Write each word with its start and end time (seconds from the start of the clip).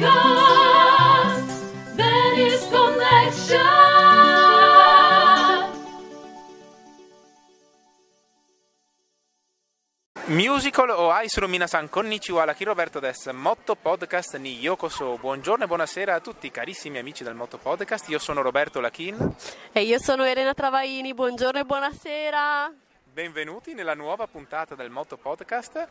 Podcast, 0.00 1.94
Venice 1.94 2.68
Connection. 2.70 3.58
Musical 10.28 10.88
o 10.90 11.10
Aisuru 11.10 11.48
Minasan 11.48 11.90
Konnichiwa, 11.90 12.46
la 12.46 12.56
Roberto 12.58 12.98
des 12.98 13.26
Motto 13.32 13.74
Podcast 13.76 14.38
ni 14.38 14.58
Yokoso. 14.60 15.18
Buongiorno 15.18 15.64
e 15.64 15.66
buonasera 15.66 16.14
a 16.14 16.20
tutti 16.20 16.50
carissimi 16.50 16.96
amici 16.96 17.22
del 17.22 17.34
Motto 17.34 17.58
Podcast. 17.58 18.08
Io 18.08 18.18
sono 18.18 18.40
Roberto 18.40 18.80
Lachin. 18.80 19.34
E 19.70 19.82
io 19.82 19.98
sono 19.98 20.24
Elena 20.24 20.54
Travaini, 20.54 21.12
buongiorno 21.12 21.60
e 21.60 21.64
buonasera. 21.64 22.72
Benvenuti 23.12 23.74
nella 23.74 23.94
nuova 23.94 24.26
puntata 24.26 24.74
del 24.74 24.88
Motto 24.88 25.18
Podcast 25.18 25.88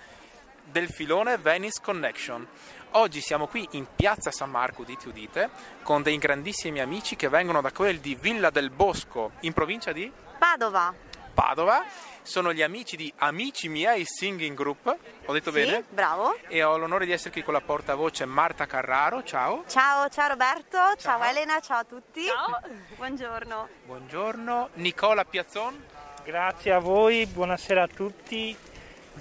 del 0.71 0.89
filone 0.89 1.37
Venice 1.37 1.79
Connection. 1.81 2.47
Oggi 2.93 3.21
siamo 3.21 3.45
qui 3.47 3.67
in 3.71 3.85
piazza 3.95 4.31
San 4.31 4.49
Marco, 4.49 4.81
udite 4.81 5.07
udite, 5.09 5.49
con 5.83 6.01
dei 6.01 6.17
grandissimi 6.17 6.79
amici 6.79 7.15
che 7.15 7.29
vengono 7.29 7.61
da 7.61 7.71
quel 7.71 7.99
di 7.99 8.15
Villa 8.15 8.49
del 8.49 8.71
Bosco, 8.71 9.31
in 9.41 9.53
provincia 9.53 9.91
di 9.91 10.11
Padova. 10.37 10.93
Padova. 11.33 11.83
Sono 12.21 12.51
gli 12.51 12.61
amici 12.61 12.95
di 12.97 13.11
Amici 13.17 13.69
miei 13.69 14.03
Singing 14.05 14.55
Group, 14.55 14.95
ho 15.25 15.33
detto 15.33 15.51
Sì, 15.51 15.63
bene? 15.63 15.83
bravo. 15.89 16.35
E 16.47 16.61
ho 16.63 16.77
l'onore 16.77 17.05
di 17.05 17.11
essere 17.11 17.31
qui 17.31 17.43
con 17.43 17.53
la 17.53 17.61
portavoce 17.61 18.25
Marta 18.25 18.65
Carraro, 18.65 19.23
ciao. 19.23 19.63
Ciao, 19.67 20.09
ciao 20.09 20.27
Roberto, 20.27 20.77
ciao, 20.77 20.95
Ciao. 20.97 21.23
Elena, 21.23 21.59
ciao 21.59 21.79
a 21.79 21.83
tutti. 21.85 22.25
Ciao. 22.25 22.59
Buongiorno. 22.97 23.67
Buongiorno. 23.85 24.69
Nicola 24.73 25.23
Piazzon. 25.25 25.85
Grazie 26.23 26.73
a 26.73 26.79
voi, 26.79 27.25
buonasera 27.25 27.83
a 27.83 27.87
tutti. 27.87 28.55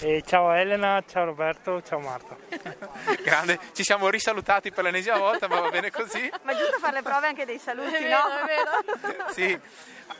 E 0.00 0.22
ciao 0.24 0.52
Elena, 0.52 1.02
ciao 1.08 1.24
Roberto, 1.24 1.82
ciao 1.82 1.98
Marta. 1.98 2.36
Grande, 3.22 3.58
ci 3.72 3.82
siamo 3.82 4.08
risalutati 4.08 4.70
per 4.70 4.84
l'ennesima 4.84 5.18
volta, 5.18 5.48
ma 5.48 5.58
va 5.58 5.70
bene 5.70 5.90
così. 5.90 6.30
Ma 6.42 6.52
è 6.52 6.56
giusto 6.56 6.78
fare 6.78 6.94
le 6.94 7.02
prove 7.02 7.26
anche 7.26 7.44
dei 7.44 7.58
saluti, 7.58 7.94
È 7.94 8.08
no? 8.08 8.22
vero, 8.46 8.70
è 8.80 8.98
vero. 8.98 9.28
Sì. 9.34 9.58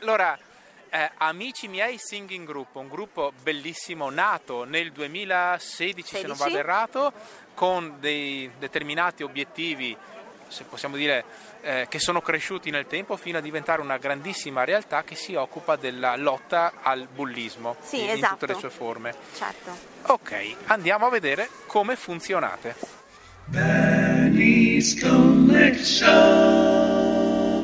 Allora, 0.01 0.37
eh, 0.89 1.11
Amici 1.17 1.67
miei 1.69 1.97
Singing 1.97 2.45
Group, 2.45 2.75
un 2.75 2.89
gruppo 2.89 3.31
bellissimo 3.41 4.09
nato 4.09 4.65
nel 4.65 4.91
2016, 4.91 6.15
se 6.15 6.27
non 6.27 6.35
16. 6.35 6.43
vado 6.43 6.57
errato, 6.57 7.13
con 7.53 7.95
dei 7.99 8.51
determinati 8.59 9.23
obiettivi, 9.23 9.95
se 10.49 10.65
possiamo 10.65 10.95
dire, 10.97 11.23
eh, 11.61 11.85
che 11.89 11.99
sono 11.99 12.21
cresciuti 12.21 12.69
nel 12.69 12.85
tempo 12.87 13.15
fino 13.15 13.37
a 13.37 13.41
diventare 13.41 13.81
una 13.81 13.97
grandissima 13.97 14.63
realtà 14.65 15.03
che 15.03 15.15
si 15.15 15.33
occupa 15.35 15.75
della 15.77 16.15
lotta 16.17 16.73
al 16.81 17.07
bullismo 17.07 17.75
Sì, 17.81 17.99
in, 17.99 18.03
in 18.03 18.09
esatto. 18.11 18.33
tutte 18.33 18.45
le 18.53 18.59
sue 18.59 18.69
forme. 18.69 19.15
Certo. 19.35 19.71
Ok, 20.07 20.55
andiamo 20.65 21.05
a 21.05 21.09
vedere 21.09 21.49
come 21.67 21.95
funzionate. 21.95 22.75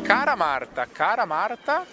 Cara 0.02 0.36
Marta, 0.36 0.88
cara 0.92 1.26
Marta, 1.26 1.86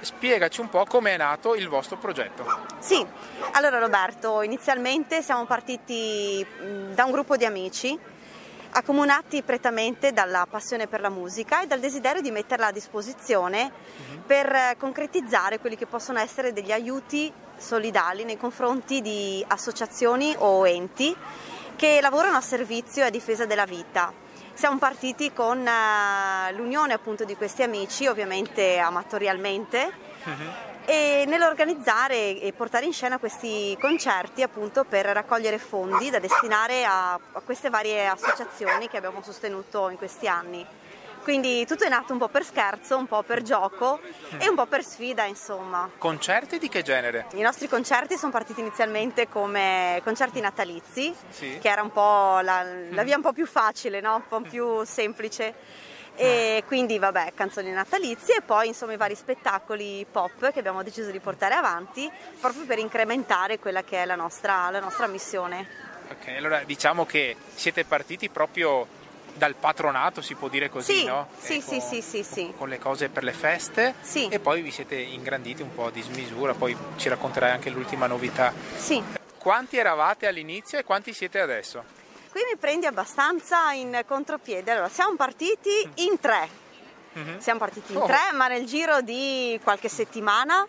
spiegaci 0.00 0.60
un 0.60 0.68
po' 0.68 0.84
come 0.84 1.12
è 1.14 1.16
nato 1.16 1.54
il 1.54 1.68
vostro 1.68 1.96
progetto. 1.96 2.44
Sì, 2.78 3.04
allora 3.52 3.78
Roberto, 3.78 4.42
inizialmente 4.42 5.22
siamo 5.22 5.44
partiti 5.46 6.44
mh, 6.44 6.94
da 6.94 7.04
un 7.04 7.12
gruppo 7.12 7.36
di 7.36 7.44
amici 7.44 7.98
accomunati 8.76 9.42
prettamente 9.42 10.12
dalla 10.12 10.46
passione 10.48 10.86
per 10.86 11.00
la 11.00 11.08
musica 11.08 11.62
e 11.62 11.66
dal 11.66 11.80
desiderio 11.80 12.20
di 12.20 12.30
metterla 12.30 12.66
a 12.66 12.72
disposizione 12.72 13.72
per 14.26 14.46
eh, 14.52 14.76
concretizzare 14.78 15.58
quelli 15.58 15.76
che 15.76 15.86
possono 15.86 16.18
essere 16.18 16.52
degli 16.52 16.72
aiuti 16.72 17.32
solidali 17.56 18.24
nei 18.24 18.36
confronti 18.36 19.00
di 19.00 19.42
associazioni 19.48 20.34
o 20.38 20.66
enti 20.68 21.16
che 21.74 22.00
lavorano 22.02 22.36
a 22.36 22.42
servizio 22.42 23.02
e 23.02 23.06
a 23.06 23.10
difesa 23.10 23.46
della 23.46 23.64
vita. 23.64 24.12
Siamo 24.52 24.78
partiti 24.78 25.32
con 25.32 25.66
eh, 25.66 26.52
l'unione 26.52 26.92
appunto 26.92 27.24
di 27.24 27.34
questi 27.34 27.62
amici, 27.62 28.06
ovviamente 28.06 28.78
amatorialmente, 28.78 29.92
e 30.86 31.24
nell'organizzare 31.26 32.40
e 32.40 32.52
portare 32.56 32.86
in 32.86 32.92
scena 32.92 33.18
questi 33.18 33.76
concerti 33.80 34.42
appunto 34.42 34.84
per 34.84 35.04
raccogliere 35.06 35.58
fondi 35.58 36.10
da 36.10 36.20
destinare 36.20 36.84
a, 36.84 37.12
a 37.14 37.40
queste 37.44 37.70
varie 37.70 38.06
associazioni 38.06 38.88
che 38.88 38.96
abbiamo 38.96 39.20
sostenuto 39.22 39.88
in 39.90 39.96
questi 39.96 40.28
anni. 40.28 40.64
Quindi 41.22 41.66
tutto 41.66 41.82
è 41.82 41.88
nato 41.88 42.12
un 42.12 42.20
po' 42.20 42.28
per 42.28 42.44
scherzo, 42.44 42.96
un 42.96 43.06
po' 43.08 43.24
per 43.24 43.42
gioco 43.42 43.98
e 44.38 44.48
un 44.48 44.54
po' 44.54 44.66
per 44.66 44.84
sfida, 44.84 45.24
insomma. 45.24 45.90
Concerti 45.98 46.56
di 46.60 46.68
che 46.68 46.82
genere? 46.82 47.26
I 47.32 47.40
nostri 47.40 47.66
concerti 47.66 48.16
sono 48.16 48.30
partiti 48.30 48.60
inizialmente 48.60 49.28
come 49.28 50.00
concerti 50.04 50.38
natalizi, 50.40 51.12
Sì. 51.30 51.58
che 51.60 51.68
era 51.68 51.82
un 51.82 51.90
po' 51.90 52.38
la, 52.42 52.64
la 52.90 53.02
via 53.02 53.16
un 53.16 53.22
po' 53.22 53.32
più 53.32 53.44
facile, 53.44 54.00
no? 54.00 54.14
un 54.14 54.28
po' 54.28 54.40
più 54.40 54.84
semplice. 54.84 55.52
E 56.16 56.64
quindi 56.66 56.98
vabbè, 56.98 57.32
canzoni 57.34 57.70
natalizie 57.70 58.36
e 58.36 58.42
poi 58.42 58.68
insomma 58.68 58.92
i 58.92 58.96
vari 58.96 59.14
spettacoli 59.14 60.06
pop 60.10 60.50
che 60.52 60.58
abbiamo 60.58 60.82
deciso 60.82 61.10
di 61.10 61.20
portare 61.20 61.54
avanti 61.54 62.10
proprio 62.40 62.64
per 62.64 62.78
incrementare 62.78 63.58
quella 63.58 63.82
che 63.82 64.02
è 64.02 64.04
la 64.06 64.16
nostra, 64.16 64.70
la 64.70 64.80
nostra 64.80 65.06
missione. 65.06 65.66
Ok, 66.10 66.28
allora 66.36 66.62
diciamo 66.64 67.04
che 67.04 67.36
siete 67.54 67.84
partiti 67.84 68.28
proprio 68.28 68.86
dal 69.34 69.54
patronato, 69.54 70.22
si 70.22 70.34
può 70.34 70.48
dire 70.48 70.70
così, 70.70 71.00
Sì, 71.00 71.04
no? 71.04 71.28
sì, 71.38 71.54
Ecco, 71.56 71.68
sì, 71.72 71.80
sì, 71.80 72.00
sì, 72.00 72.22
sì. 72.22 72.54
Con 72.56 72.68
le 72.70 72.78
cose 72.78 73.08
per 73.10 73.22
le 73.22 73.32
feste 73.32 73.94
Sì. 74.00 74.28
e 74.28 74.38
poi 74.38 74.62
vi 74.62 74.70
siete 74.70 74.94
ingranditi 74.96 75.60
un 75.62 75.74
po' 75.74 75.90
di 75.90 76.00
smisura, 76.00 76.54
poi 76.54 76.74
ci 76.96 77.08
racconterai 77.10 77.50
anche 77.50 77.68
l'ultima 77.70 78.06
novità. 78.06 78.52
Sì, 78.76 79.02
Quanti 79.46 79.76
eravate 79.76 80.26
all'inizio 80.26 80.76
e 80.76 80.82
quanti 80.82 81.12
siete 81.12 81.38
adesso? 81.38 81.84
Qui 82.36 82.44
mi 82.52 82.58
prendi 82.58 82.84
abbastanza 82.84 83.72
in 83.72 84.02
contropiede. 84.06 84.70
Allora, 84.70 84.90
siamo 84.90 85.16
partiti 85.16 85.70
in 85.94 86.20
tre. 86.20 86.46
Mhm. 87.14 87.38
Siamo 87.38 87.58
partiti 87.58 87.92
in 87.94 87.98
Oh. 87.98 88.04
tre, 88.04 88.30
ma 88.34 88.46
nel 88.46 88.66
giro 88.66 89.00
di 89.00 89.58
qualche 89.62 89.88
settimana 89.88 90.66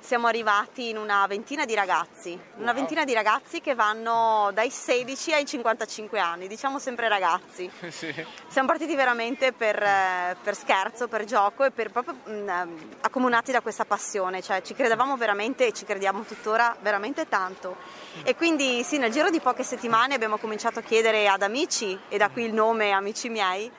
siamo 0.00 0.26
arrivati 0.26 0.88
in 0.88 0.96
una 0.96 1.26
ventina 1.26 1.64
di 1.64 1.74
ragazzi. 1.74 2.38
Una 2.56 2.66
Wow. 2.68 2.74
ventina 2.74 3.04
di 3.04 3.12
ragazzi 3.12 3.60
che 3.60 3.74
vanno 3.74 4.50
dai 4.54 4.70
16 4.70 5.32
ai 5.32 5.46
55 5.46 6.18
anni, 6.18 6.48
diciamo 6.48 6.78
sempre 6.78 7.08
ragazzi. 7.08 7.70
sì. 7.90 8.12
Siamo 8.48 8.68
partiti 8.68 8.94
veramente 8.94 9.52
per, 9.52 9.82
eh, 9.82 10.36
per 10.42 10.54
scherzo, 10.54 11.08
per 11.08 11.24
gioco 11.24 11.64
e 11.64 11.70
per 11.70 11.90
proprio 11.90 12.16
mm, 12.28 12.48
ehm, 12.48 12.90
accomunati 13.00 13.52
da 13.52 13.60
questa 13.60 13.84
passione, 13.84 14.42
cioè 14.42 14.62
ci 14.62 14.74
credevamo 14.74 15.16
veramente 15.16 15.66
e 15.66 15.72
ci 15.72 15.84
crediamo 15.84 16.22
tuttora 16.22 16.76
veramente 16.80 17.28
tanto. 17.28 17.76
E 18.22 18.34
quindi 18.34 18.82
sì, 18.82 18.98
nel 18.98 19.12
giro 19.12 19.30
di 19.30 19.40
poche 19.40 19.62
settimane 19.62 20.14
abbiamo 20.14 20.38
cominciato 20.38 20.78
a 20.78 20.82
chiedere 20.82 21.28
ad 21.28 21.42
amici, 21.42 21.98
e 22.08 22.16
da 22.18 22.28
qui 22.28 22.44
il 22.44 22.52
nome 22.52 22.90
Amici 22.90 23.28
miei, 23.28 23.70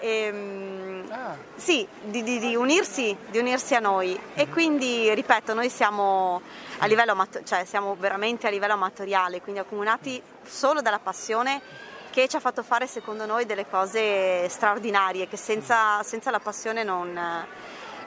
ehm, 0.00 0.88
Ah, 1.12 1.34
sì, 1.56 1.86
di, 2.02 2.22
di- 2.22 2.38
di 2.38 2.54
unirsi, 2.54 3.16
di 3.30 3.38
unirsi 3.38 3.74
a 3.74 3.80
noi 3.80 4.18
e 4.34 4.48
quindi, 4.48 5.12
ripeto, 5.12 5.54
noi 5.54 5.68
siamo, 5.68 6.40
a 6.78 6.86
livello 6.86 7.12
amato- 7.12 7.42
cioè 7.42 7.64
siamo 7.64 7.96
veramente 7.98 8.46
a 8.46 8.50
livello 8.50 8.74
amatoriale, 8.74 9.40
quindi 9.40 9.60
accomunati 9.60 10.22
solo 10.44 10.80
dalla 10.82 11.00
passione 11.00 11.60
che 12.10 12.28
ci 12.28 12.36
ha 12.36 12.40
fatto 12.40 12.62
fare 12.62 12.86
secondo 12.86 13.26
noi 13.26 13.44
delle 13.44 13.66
cose 13.68 14.48
straordinarie 14.48 15.26
che 15.26 15.36
senza, 15.36 16.00
senza 16.04 16.30
la 16.30 16.38
passione 16.40 16.84
non, 16.84 17.12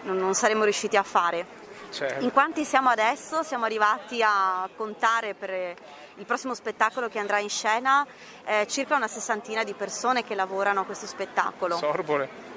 non- 0.03 0.17
non 0.17 0.33
saremmo 0.33 0.63
riusciti 0.63 0.95
a 0.95 1.03
fare. 1.03 1.45
certo. 1.89 2.23
In 2.23 2.31
quanti 2.31 2.63
siamo 2.63 2.87
adesso? 2.89 3.43
Siamo 3.43 3.65
arrivati 3.65 4.21
a 4.23 4.67
contare 4.77 5.33
per 5.33 5.75
il 6.17 6.25
prossimo 6.25 6.53
spettacolo 6.53 7.09
che 7.09 7.19
andrà 7.19 7.39
in 7.39 7.49
scena 7.49 8.05
eh, 8.45 8.67
circa 8.67 8.95
una 8.95 9.07
sessantina 9.07 9.63
di 9.63 9.73
persone 9.73 10.23
che 10.23 10.35
lavorano 10.35 10.81
a 10.81 10.83
questo 10.85 11.05
spettacolo. 11.07 11.77
Sorbole. 11.77 12.51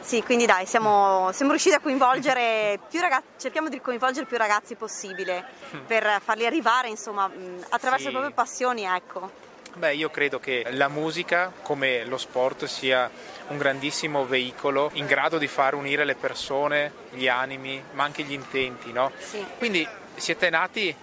Sì, 0.00 0.22
quindi 0.22 0.46
dai, 0.46 0.64
siamo, 0.64 1.30
siamo 1.32 1.50
riusciti 1.50 1.74
a 1.74 1.80
coinvolgere 1.80 2.78
più 2.88 2.98
ragazzi, 3.00 3.26
cerchiamo 3.36 3.68
di 3.68 3.78
coinvolgere 3.80 4.24
più 4.24 4.38
ragazzi 4.38 4.74
possibile 4.74 5.44
per 5.86 6.20
farli 6.24 6.46
arrivare, 6.46 6.88
insomma, 6.88 7.30
attraverso 7.68 8.06
Sì. 8.06 8.12
le 8.12 8.18
proprie 8.18 8.32
passioni, 8.32 8.84
ecco. 8.84 9.30
Beh, 9.74 9.94
io 9.94 10.08
credo 10.08 10.40
che 10.40 10.66
la 10.70 10.88
musica, 10.88 11.52
come 11.62 12.04
lo 12.06 12.16
sport, 12.16 12.64
sia 12.64 13.10
un 13.48 13.58
grandissimo 13.58 14.24
veicolo 14.24 14.90
in 14.94 15.04
grado 15.04 15.36
di 15.36 15.46
far 15.46 15.74
unire 15.74 16.04
le 16.06 16.14
persone, 16.14 16.90
gli 17.10 17.28
animi, 17.28 17.82
ma 17.92 18.04
anche 18.04 18.22
gli 18.22 18.32
intenti, 18.32 18.92
no? 18.92 19.12
Sì. 19.18 19.44
Quindi 19.58 19.86
siete 20.16 20.48
nati 20.48 20.94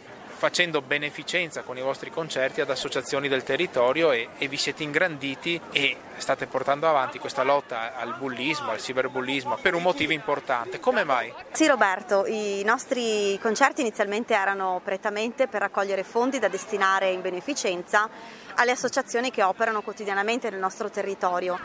facendo 0.45 0.83
beneficenza 0.83 1.63
con 1.63 1.75
i 1.75 1.81
vostri 1.81 2.12
concerti 2.12 2.62
ad 2.62 2.69
associazioni 2.69 3.27
del 3.27 3.42
territorio 3.42 4.12
e, 4.12 4.27
e 4.38 4.47
vi 4.47 4.57
siete 4.57 4.83
ingranditi 4.83 5.59
e 5.71 5.97
state 6.17 6.47
portando 6.47 6.88
avanti 6.88 7.19
questa 7.19 7.44
lotta 7.44 7.95
al 7.95 8.15
bullismo, 8.17 8.71
al 8.71 8.79
cyberbullismo 8.79 9.57
per 9.62 9.73
un 9.73 9.81
motivo 9.81 10.13
importante. 10.13 10.79
Come 10.79 11.03
mai? 11.03 11.33
Sì 11.51 11.67
Roberto, 11.67 12.25
i 12.25 12.63
nostri 12.63 13.38
concerti 13.41 13.81
inizialmente 13.81 14.33
erano 14.33 14.81
prettamente 14.83 15.47
per 15.47 15.62
raccogliere 15.62 16.03
fondi 16.03 16.39
da 16.39 16.47
destinare 16.47 17.12
in 17.12 17.21
beneficenza 17.21 18.09
alle 18.56 18.71
associazioni 18.71 19.31
che 19.31 19.44
operano 19.44 19.81
quotidianamente 19.81 20.50
nel 20.50 20.59
nostro 20.59 20.89
territorio. 20.89 21.59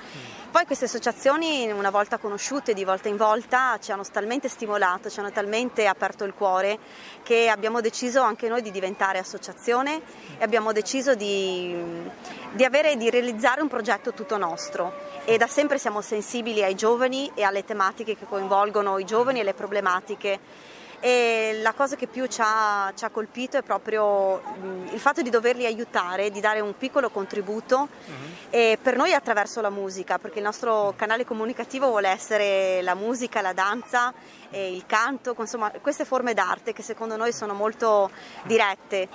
Poi 0.51 0.67
queste 0.67 0.87
associazioni, 0.87 1.71
una 1.71 1.91
volta 1.91 2.19
conosciute 2.19 2.75
di 2.75 2.85
volta 2.85 3.09
in 3.09 3.17
volta, 3.17 3.79
ci 3.81 3.93
hanno 3.93 4.03
talmente 4.03 4.49
stimolato, 4.49 5.09
ci 5.09 5.21
hanno 5.21 5.31
talmente 5.31 5.87
aperto 5.87 6.25
il 6.25 6.35
cuore 6.35 6.77
che 7.23 7.49
abbiamo 7.49 7.81
deciso 7.81 8.21
anche 8.21 8.49
noi 8.49 8.61
di 8.61 8.73
diventare 8.73 9.19
associazione 9.19 10.01
e 10.39 10.43
abbiamo 10.43 10.73
deciso 10.73 11.15
di, 11.15 11.73
di 12.51 12.65
avere, 12.65 12.97
di 12.97 13.09
realizzare 13.11 13.61
un 13.61 13.69
progetto 13.69 14.13
tutto 14.13 14.39
nostro. 14.41 14.93
E 15.25 15.37
da 15.37 15.47
sempre 15.47 15.79
siamo 15.79 16.01
sensibili 16.01 16.65
ai 16.65 16.75
giovani 16.75 17.31
e 17.35 17.45
alle 17.45 17.65
tematiche 17.65 18.17
che 18.17 18.27
coinvolgono 18.27 18.99
i 18.99 19.05
giovani 19.05 19.39
e 19.39 19.45
le 19.45 19.55
problematiche. 19.55 20.41
E 21.03 21.59
la 21.63 21.73
cosa 21.73 21.97
che 21.97 22.07
più 22.07 22.27
ci 22.27 22.43
ha, 22.45 22.93
ci 22.95 23.07
ha 23.07 23.09
colpito 23.09 23.57
è 23.57 23.63
proprio 23.63 24.43
il 24.93 25.01
fatto 25.01 25.23
di 25.23 25.31
doverli 25.31 25.65
aiutare, 25.65 26.31
di 26.31 26.41
dare 26.41 26.61
un 26.61 26.77
piccolo 26.77 27.09
contributo 27.09 27.89
uh-huh. 27.89 28.77
per 28.83 28.97
noi 28.97 29.15
attraverso 29.15 29.63
la 29.63 29.71
musica, 29.71 30.19
perché 30.19 30.41
il 30.41 30.45
nostro 30.45 30.93
canale 30.97 31.25
comunicativo 31.25 31.87
vuole 31.87 32.09
essere 32.09 32.83
la 32.83 32.95
musica, 32.95 33.41
la 33.41 33.55
danza, 33.55 34.13
il 34.51 34.85
canto, 34.85 35.35
insomma 35.39 35.71
queste 35.81 36.05
forme 36.05 36.35
d'arte 36.35 36.75
che 36.75 36.83
secondo 36.83 37.17
noi 37.17 37.33
sono 37.33 37.55
molto 37.55 38.11
dirette 38.43 39.09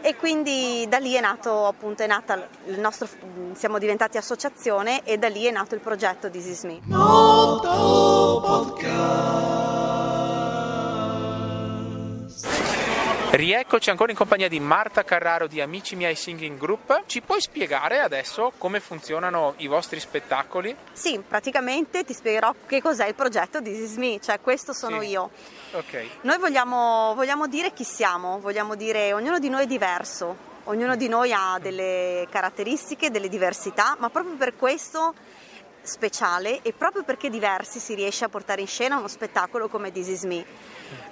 e 0.00 0.16
quindi 0.16 0.86
da 0.88 0.98
lì 0.98 1.14
è 1.14 1.20
nato 1.20 1.66
appunto 1.66 2.02
è 2.02 2.06
nata 2.06 2.48
il 2.66 2.78
nostro 2.78 3.08
siamo 3.52 3.78
diventati 3.78 4.16
associazione 4.16 5.02
e 5.04 5.18
da 5.18 5.28
lì 5.28 5.44
è 5.44 5.50
nato 5.50 5.74
il 5.74 5.80
progetto 5.80 6.30
This 6.30 6.46
Is 6.46 6.62
Me. 6.64 6.80
Rieccoci 13.30 13.90
ancora 13.90 14.10
in 14.10 14.16
compagnia 14.16 14.48
di 14.48 14.58
Marta 14.58 15.04
Carraro 15.04 15.46
di 15.46 15.60
Amici 15.60 15.94
Miei 15.96 16.14
Singing 16.14 16.56
Group. 16.56 17.02
Ci 17.04 17.20
puoi 17.20 17.42
spiegare 17.42 18.00
adesso 18.00 18.52
come 18.56 18.80
funzionano 18.80 19.52
i 19.58 19.66
vostri 19.66 20.00
spettacoli? 20.00 20.74
Sì, 20.94 21.22
praticamente 21.28 22.04
ti 22.04 22.14
spiegherò 22.14 22.54
che 22.66 22.80
cos'è 22.80 23.06
il 23.06 23.14
progetto 23.14 23.58
Is 23.62 23.96
Me, 23.96 24.18
cioè 24.18 24.40
questo 24.40 24.72
sono 24.72 25.02
sì. 25.02 25.08
io. 25.08 25.30
Okay. 25.72 26.10
Noi 26.22 26.38
vogliamo, 26.38 27.14
vogliamo 27.14 27.46
dire 27.48 27.74
chi 27.74 27.84
siamo, 27.84 28.40
vogliamo 28.40 28.74
dire 28.74 29.12
ognuno 29.12 29.38
di 29.38 29.50
noi 29.50 29.64
è 29.64 29.66
diverso, 29.66 30.34
ognuno 30.64 30.96
di 30.96 31.08
noi 31.08 31.30
ha 31.30 31.58
delle 31.60 32.26
caratteristiche, 32.30 33.10
delle 33.10 33.28
diversità, 33.28 33.94
ma 33.98 34.08
proprio 34.08 34.36
per 34.36 34.56
questo 34.56 35.14
speciale 35.88 36.62
e 36.62 36.72
proprio 36.72 37.02
perché 37.02 37.28
diversi 37.30 37.80
si 37.80 37.94
riesce 37.94 38.24
a 38.24 38.28
portare 38.28 38.60
in 38.60 38.66
scena 38.66 38.98
uno 38.98 39.08
spettacolo 39.08 39.68
come 39.68 39.90
This 39.90 40.08
Is 40.08 40.22
Me. 40.24 40.44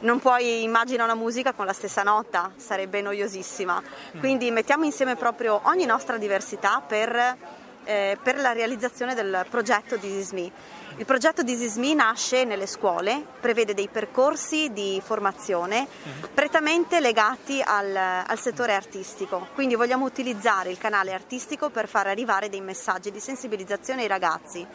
Non 0.01 0.21
puoi 0.21 0.63
immaginare 0.63 1.11
una 1.11 1.21
musica 1.21 1.53
con 1.53 1.67
la 1.67 1.73
stessa 1.73 2.03
nota, 2.03 2.53
sarebbe 2.57 3.01
noiosissima. 3.01 3.83
Quindi 4.19 4.51
mettiamo 4.51 4.85
insieme 4.85 5.17
proprio 5.17 5.61
ogni 5.65 5.85
nostra 5.85 6.19
diversità 6.19 6.83
per, 6.87 7.37
eh, 7.85 8.19
per 8.23 8.39
la 8.39 8.53
realizzazione 8.53 9.15
del 9.15 9.47
progetto 9.51 9.99
This 9.99 10.13
Is 10.13 10.31
Me. 10.33 10.53
Il 10.99 11.05
progetto 11.05 11.45
This 11.45 11.61
Is 11.61 11.77
Me 11.77 11.93
nasce 11.93 12.45
nelle 12.45 12.67
scuole, 12.67 13.23
prevede 13.41 13.75
dei 13.75 13.89
percorsi 13.89 14.73
di 14.73 14.99
formazione 15.05 15.81
mhm. 15.81 16.29
prettamente 16.33 17.01
legati 17.01 17.63
al, 17.63 17.95
al, 17.95 18.39
settore 18.39 18.75
artistico, 18.75 19.49
quindi 19.53 19.75
vogliamo 19.75 20.07
utilizzare 20.07 20.71
il 20.71 20.79
canale 20.79 21.13
artistico 21.13 21.69
per 21.69 21.87
far 21.87 22.07
arrivare 22.07 22.49
dei 22.49 22.63
messaggi 22.63 23.11
di 23.11 23.21
sensibilizzazione 23.21 24.03
ai 24.03 24.09
ragazzi. 24.09 24.67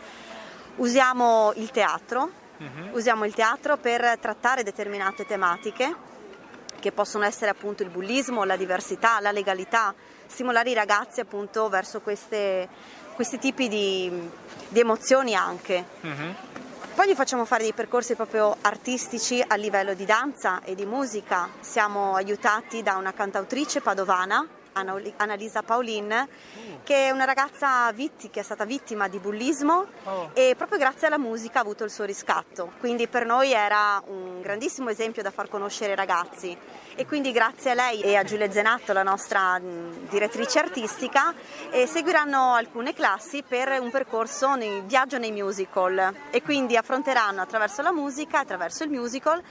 Usiamo 0.76 1.54
il 1.56 1.72
teatro, 1.72 2.30
uh-huh. 2.58 2.90
usiamo 2.92 3.26
il 3.26 3.34
teatro 3.34 3.78
per 3.78 4.20
trattare 4.20 4.62
determinate 4.62 5.26
tematiche 5.26 6.10
che 6.82 6.92
possono 6.92 7.24
essere 7.26 7.50
appunto 7.50 7.82
il 7.82 7.90
bullismo, 7.90 8.44
la 8.44 8.58
diversità, 8.58 9.20
la 9.22 9.32
legalità, 9.32 9.94
stimolare 10.28 10.70
i 10.70 10.74
ragazzi 10.74 11.20
appunto 11.20 11.70
verso 11.70 12.02
queste, 12.02 12.68
questi 13.22 13.38
tipi 13.38 13.68
di, 13.68 14.30
di 14.68 14.80
emozioni 14.80 15.36
anche. 15.36 15.86
Uh-huh. 16.02 16.34
Poi 16.96 17.08
gli 17.08 17.14
facciamo 17.14 17.46
fare 17.46 17.62
dei 17.62 17.72
percorsi 17.72 18.16
proprio 18.16 18.58
artistici 18.62 19.44
a 19.48 19.54
livello 19.58 19.94
di 19.94 20.06
danza 20.06 20.64
e 20.64 20.74
di 20.74 20.88
musica. 20.88 21.48
Siamo 21.60 22.16
aiutati 22.16 22.82
da 22.82 22.96
una 22.96 23.14
cantautrice 23.14 23.80
padovana 23.80 24.44
Annalisa 24.74 25.64
Paulin, 25.64 26.28
che 26.84 27.08
è 27.08 27.10
una 27.12 27.26
ragazza 27.26 27.92
vitti, 27.92 28.30
che 28.30 28.40
è 28.40 28.44
stata 28.44 28.66
vittima 28.66 29.08
di 29.08 29.20
bullismo 29.20 29.86
oh. 30.04 30.30
e 30.34 30.54
proprio 30.56 30.78
grazie 30.78 31.08
alla 31.08 31.18
musica 31.18 31.60
ha 31.60 31.62
avuto 31.62 31.84
il 31.84 31.92
suo 31.92 32.06
riscatto. 32.06 32.72
Quindi 32.80 33.08
per 33.08 33.26
noi 33.26 33.52
era 33.52 34.02
un 34.08 34.42
grandissimo 34.42 34.90
esempio 34.90 35.22
da 35.22 35.32
far 35.32 35.50
conoscere 35.50 35.92
ai 35.92 35.98
ragazzi 35.98 36.58
e 36.96 37.06
quindi 37.06 37.32
grazie 37.32 37.72
a 37.72 37.74
lei 37.74 38.02
e 38.02 38.16
a 38.16 38.24
Giulia 38.24 38.50
Zenatto, 38.52 38.94
la 38.94 39.04
nostra 39.04 39.60
direttrice 40.10 40.60
artistica, 40.60 41.34
seguiranno 41.86 42.54
alcune 42.54 42.94
classi 42.94 43.44
per 43.48 43.80
un 43.80 43.90
percorso 43.90 44.56
nei, 44.56 44.82
viaggio 44.86 45.18
nei 45.18 45.32
musical 45.32 46.14
e 46.32 46.42
quindi 46.42 46.76
affronteranno 46.78 47.42
attraverso 47.42 47.82
la 47.82 47.92
musica, 47.92 48.40
attraverso 48.40 48.84
il 48.84 48.90
musical, 48.90 49.42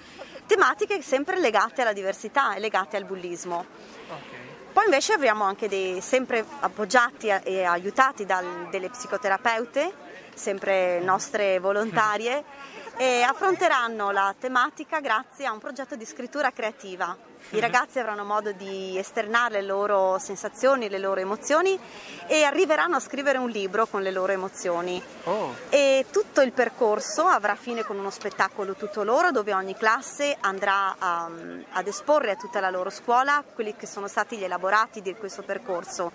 tematiche 0.46 1.00
sempre 1.02 1.38
legate 1.38 1.82
alla 1.82 1.93
diversità 1.93 2.55
e 2.55 2.61
legate 2.61 2.96
al 2.96 3.05
bullismo. 3.05 3.64
Okay. 4.06 4.39
Poi 4.72 4.84
invece 4.84 5.14
abbiamo 5.14 5.43
anche 5.43 5.69
dei, 5.69 6.00
sempre 6.00 6.44
appoggiati 6.61 7.26
e 7.26 7.64
aiutati 7.64 8.25
da 8.25 8.40
delle 8.70 8.88
psicoterapeute, 8.88 9.93
sempre 10.34 11.00
nostre 11.00 11.58
volontarie, 11.58 12.44
e 12.96 13.22
affronteranno 13.22 14.12
la 14.12 14.32
tematica 14.38 15.00
grazie 15.00 15.46
a 15.46 15.52
un 15.52 15.58
progetto 15.58 15.96
di 15.96 16.05
scrittura 16.05 16.52
creativa 16.52 17.17
i 17.50 17.60
ragazzi 17.60 17.98
avranno 17.98 18.25
modo 18.25 18.52
di 18.52 18.96
esternare 18.96 19.60
le 19.60 19.66
loro 19.66 20.19
sensazioni, 20.19 20.88
le 20.88 20.98
loro 20.98 21.20
emozioni 21.20 21.78
e 22.26 22.44
arriveranno 22.44 22.96
a 22.96 23.00
scrivere 23.00 23.38
un 23.38 23.50
libro 23.50 23.87
con 23.87 24.02
le 24.02 24.10
loro 24.10 24.32
emozioni. 24.32 25.02
Oh. 25.25 25.54
E 25.69 26.06
tutto 26.10 26.42
il 26.42 26.52
percorso 26.52 27.25
avrà 27.25 27.56
fine 27.56 27.84
con 27.84 27.98
uno 27.98 28.10
spettacolo 28.10 28.75
tutto 28.75 29.02
loro 29.02 29.31
dove 29.31 29.52
ogni 29.52 29.75
classe 29.76 30.37
andrà 30.40 30.94
a, 30.98 31.31
ad 31.70 31.87
esporre 31.87 32.31
a 32.31 32.37
tutta 32.37 32.60
la 32.60 32.70
loro 32.70 32.90
scuola 32.90 33.42
quelli 33.54 33.75
che 33.75 33.87
sono 33.87 34.06
stati 34.06 34.37
gli 34.37 34.44
elaborati 34.44 35.02
di 35.02 35.14
questo 35.14 35.42
percorso. 35.42 36.12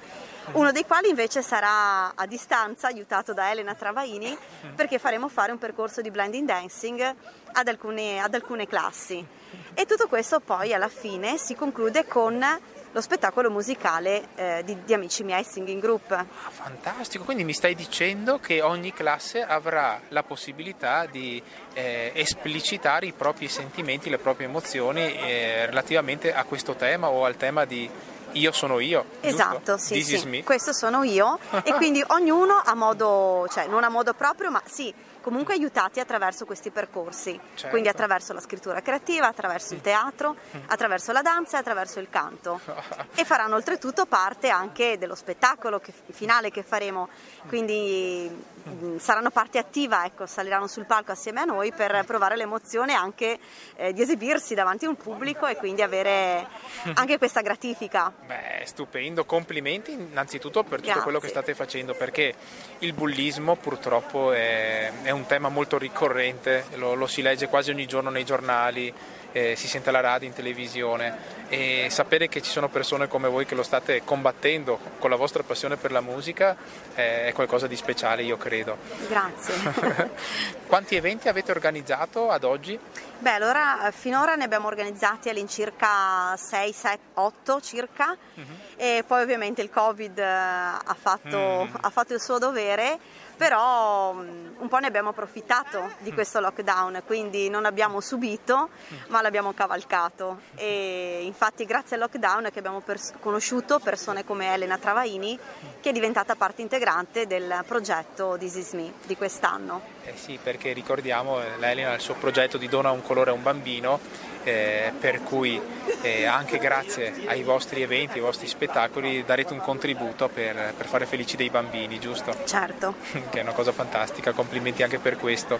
Uno 0.53 0.71
dei 0.71 0.85
quali 0.85 1.09
invece 1.09 1.41
sarà 1.41 2.13
a 2.15 2.25
distanza, 2.27 2.87
aiutato 2.87 3.33
da 3.33 3.49
Elena 3.49 3.73
Travaini, 3.73 4.37
perché 4.75 4.99
faremo 4.99 5.27
fare 5.27 5.51
un 5.51 5.57
percorso 5.57 6.01
di 6.01 6.11
blending 6.11 6.47
dancing 6.47 7.15
ad 7.55 7.67
alcune, 7.67 8.19
ad 8.19 8.33
alcune 8.33 8.67
classi. 8.67 9.25
E 9.73 9.85
tutto 9.85 10.07
questo 10.07 10.39
poi 10.39 10.73
alla 10.73 10.89
fine 10.89 11.37
si 11.37 11.55
conclude 11.55 12.05
con 12.05 12.43
lo 12.91 13.01
spettacolo 13.01 13.49
musicale 13.49 14.29
eh, 14.35 14.61
di, 14.63 14.83
di, 14.85 14.93
Amici 14.93 15.23
miei 15.23 15.43
Singing 15.43 15.81
Group. 15.81 16.11
Ah, 16.11 16.25
fantastico, 16.49 17.25
quindi 17.25 17.43
mi 17.43 17.51
stai 17.51 17.75
dicendo 17.75 18.39
che 18.39 18.61
ogni 18.61 18.93
classe 18.93 19.43
avrà 19.43 19.99
la 20.09 20.23
possibilità 20.23 21.05
di 21.05 21.41
eh, 21.73 22.11
esplicitare 22.15 23.07
i 23.07 23.11
propri 23.11 23.49
sentimenti, 23.49 24.09
le 24.09 24.17
proprie 24.17 24.47
emozioni 24.47 25.13
eh, 25.13 25.65
relativamente 25.65 26.33
a 26.33 26.45
questo 26.45 26.75
tema 26.75 27.09
o 27.09 27.25
al 27.25 27.35
tema 27.35 27.65
di 27.65 27.89
io 28.31 28.51
sono 28.53 28.79
io. 28.79 29.05
Esatto, 29.21 29.77
sì, 29.77 30.01
sì. 30.01 30.43
questo 30.43 30.71
sono 30.71 31.03
io 31.03 31.37
e 31.63 31.73
quindi 31.73 32.03
ognuno 32.07 32.61
a 32.63 32.75
modo, 32.75 33.45
cioè 33.51 33.67
non 33.67 33.83
a 33.83 33.89
modo 33.89 34.13
proprio, 34.13 34.51
ma 34.51 34.61
sì, 34.65 34.93
comunque 35.25 35.55
aiutati 35.55 35.99
attraverso 35.99 36.45
questi 36.45 36.69
percorsi, 36.69 37.31
certo. 37.55 37.69
quindi 37.69 37.89
attraverso 37.89 38.31
la 38.31 38.39
scrittura 38.39 38.83
creativa, 38.83 39.25
attraverso 39.25 39.73
il 39.73 39.81
teatro, 39.81 40.35
attraverso 40.67 41.11
la 41.11 41.23
danza 41.23 41.57
e 41.57 41.61
attraverso 41.61 41.99
il 41.99 42.11
canto. 42.11 42.59
e 43.15 43.25
faranno 43.25 43.55
oltretutto 43.55 44.05
parte 44.05 44.49
anche 44.49 44.99
dello 44.99 45.15
spettacolo 45.15 45.79
che, 45.79 45.91
finale 46.11 46.51
che 46.51 46.61
faremo, 46.61 47.09
quindi 47.47 48.29
mh, 48.29 48.69
mm, 48.69 48.97
saranno 48.97 49.31
parte 49.31 49.57
attiva, 49.57 50.05
ecco, 50.05 50.27
saliranno 50.27 50.67
sul 50.67 50.85
palco 50.85 51.11
assieme 51.11 51.41
a 51.41 51.45
noi 51.45 51.73
per 51.73 52.03
provare 52.05 52.35
l'emozione 52.35 52.93
anche 52.93 53.39
eh, 53.77 53.93
di 53.93 54.03
esibirsi 54.03 54.53
davanti 54.53 54.85
a 54.85 54.89
un 54.89 54.95
pubblico 54.95 55.47
e 55.47 55.55
quindi 55.55 55.81
avere 55.81 56.45
anche 56.93 57.17
questa 57.17 57.41
gratifica. 57.41 58.13
Beh, 58.27 58.61
stupendo, 58.65 59.25
complimenti 59.25 59.91
innanzitutto 59.91 60.61
per 60.61 60.73
tutto 60.73 60.83
Grazie. 60.83 61.01
quello 61.01 61.19
che 61.19 61.29
state 61.29 61.55
facendo 61.55 61.95
perché 61.95 62.35
il 62.79 62.93
bullismo 62.93 63.55
purtroppo 63.55 64.31
è, 64.31 64.91
è 65.01 65.13
un 65.14 65.14
tema 65.25 65.49
molto 65.49 65.77
ricorrente, 65.77 66.65
lo, 66.75 66.93
lo 66.93 67.07
si 67.07 67.21
legge 67.21 67.47
quasi 67.47 67.71
ogni 67.71 67.85
giorno 67.85 68.09
nei 68.09 68.25
giornali, 68.25 68.93
eh, 69.35 69.55
si 69.57 69.67
sente 69.67 69.89
alla 69.89 69.99
radio, 69.99 70.29
in 70.29 70.33
televisione 70.33 71.43
e 71.49 71.87
sapere 71.89 72.29
che 72.29 72.41
ci 72.41 72.49
sono 72.49 72.69
persone 72.69 73.09
come 73.09 73.27
voi 73.27 73.45
che 73.45 73.53
lo 73.53 73.63
state 73.63 74.01
combattendo 74.05 74.79
con 74.97 75.09
la 75.09 75.17
vostra 75.17 75.43
passione 75.43 75.75
per 75.75 75.91
la 75.91 75.99
musica 75.99 76.55
eh, 76.95 77.27
è 77.27 77.33
qualcosa 77.33 77.67
di 77.67 77.75
speciale, 77.75 78.23
io 78.23 78.37
credo. 78.37 78.77
Grazie. 79.09 80.09
Quanti 80.65 80.95
eventi 80.95 81.27
avete 81.27 81.51
organizzato 81.51 82.29
ad 82.29 82.45
oggi? 82.45 82.79
Beh, 83.19 83.31
allora 83.31 83.91
finora 83.93 84.35
ne 84.35 84.45
abbiamo 84.45 84.67
organizzati 84.67 85.27
all'incirca 85.27 86.35
6, 86.37 86.71
7, 86.71 86.99
8 87.15 87.61
circa 87.61 88.15
uh-huh. 88.35 88.43
e 88.77 89.03
poi 89.05 89.21
ovviamente 89.21 89.61
il 89.61 89.69
Covid 89.69 90.17
ha 90.19 90.95
fatto, 90.97 91.67
mm. 91.69 91.75
ha 91.81 91.89
fatto 91.89 92.13
il 92.13 92.21
suo 92.21 92.37
dovere 92.37 92.99
però 93.35 94.13
mh, 94.13 94.55
un 94.59 94.67
po' 94.67 94.77
ne 94.77 94.87
abbiamo 94.87 95.09
approfittato 95.09 95.91
di 95.99 96.13
questo 96.13 96.39
lockdown, 96.39 97.03
quindi 97.05 97.49
non 97.49 97.65
abbiamo 97.65 97.99
subito, 98.01 98.69
ma 99.07 99.21
l'abbiamo 99.21 99.53
cavalcato. 99.53 100.39
E 100.55 101.21
infatti 101.23 101.65
grazie 101.65 101.95
al 101.95 102.01
lockdown 102.03 102.49
che 102.51 102.59
abbiamo 102.59 102.81
pers- 102.81 103.13
conosciuto 103.19 103.79
persone 103.79 104.23
come 104.25 104.53
Elena 104.53 104.77
Travaini 104.77 105.37
che 105.81 105.89
è 105.89 105.93
diventata 105.93 106.35
parte 106.35 106.61
integrante 106.61 107.27
del 107.27 107.63
progetto 107.67 108.35
This 108.39 108.55
Is 108.55 108.73
Me 108.73 108.93
di 109.05 109.15
quest'anno. 109.15 109.93
Eh 110.03 110.13
sì, 110.15 110.39
perché 110.41 110.73
ricordiamo, 110.73 111.37
la 111.59 111.71
Elena 111.71 111.91
ha 111.91 111.95
il 111.95 112.01
suo 112.01 112.15
progetto 112.15 112.57
di 112.57 112.67
dona 112.67 112.91
un 112.91 113.01
colore 113.01 113.31
a 113.31 113.33
un 113.33 113.43
bambino, 113.43 113.99
eh, 114.45 114.93
per 114.97 115.23
cui 115.23 115.59
eh, 116.01 116.25
anche 116.25 116.57
grazie 116.59 117.13
ai 117.25 117.43
vostri 117.43 117.81
eventi, 117.81 118.19
ai 118.19 118.23
vostri 118.23 118.47
spettacoli 118.47 119.25
darete 119.25 119.53
un 119.53 119.59
contributo 119.59 120.29
per, 120.29 120.73
per 120.77 120.85
fare 120.85 121.05
felici 121.05 121.35
dei 121.35 121.49
bambini, 121.49 121.99
giusto? 121.99 122.35
Certo. 122.45 122.95
che 123.29 123.39
è 123.39 123.41
una 123.41 123.51
cosa 123.51 123.71
fantastica, 123.71 124.31
complimenti 124.31 124.83
anche 124.83 124.99
per 124.99 125.17
questo. 125.17 125.59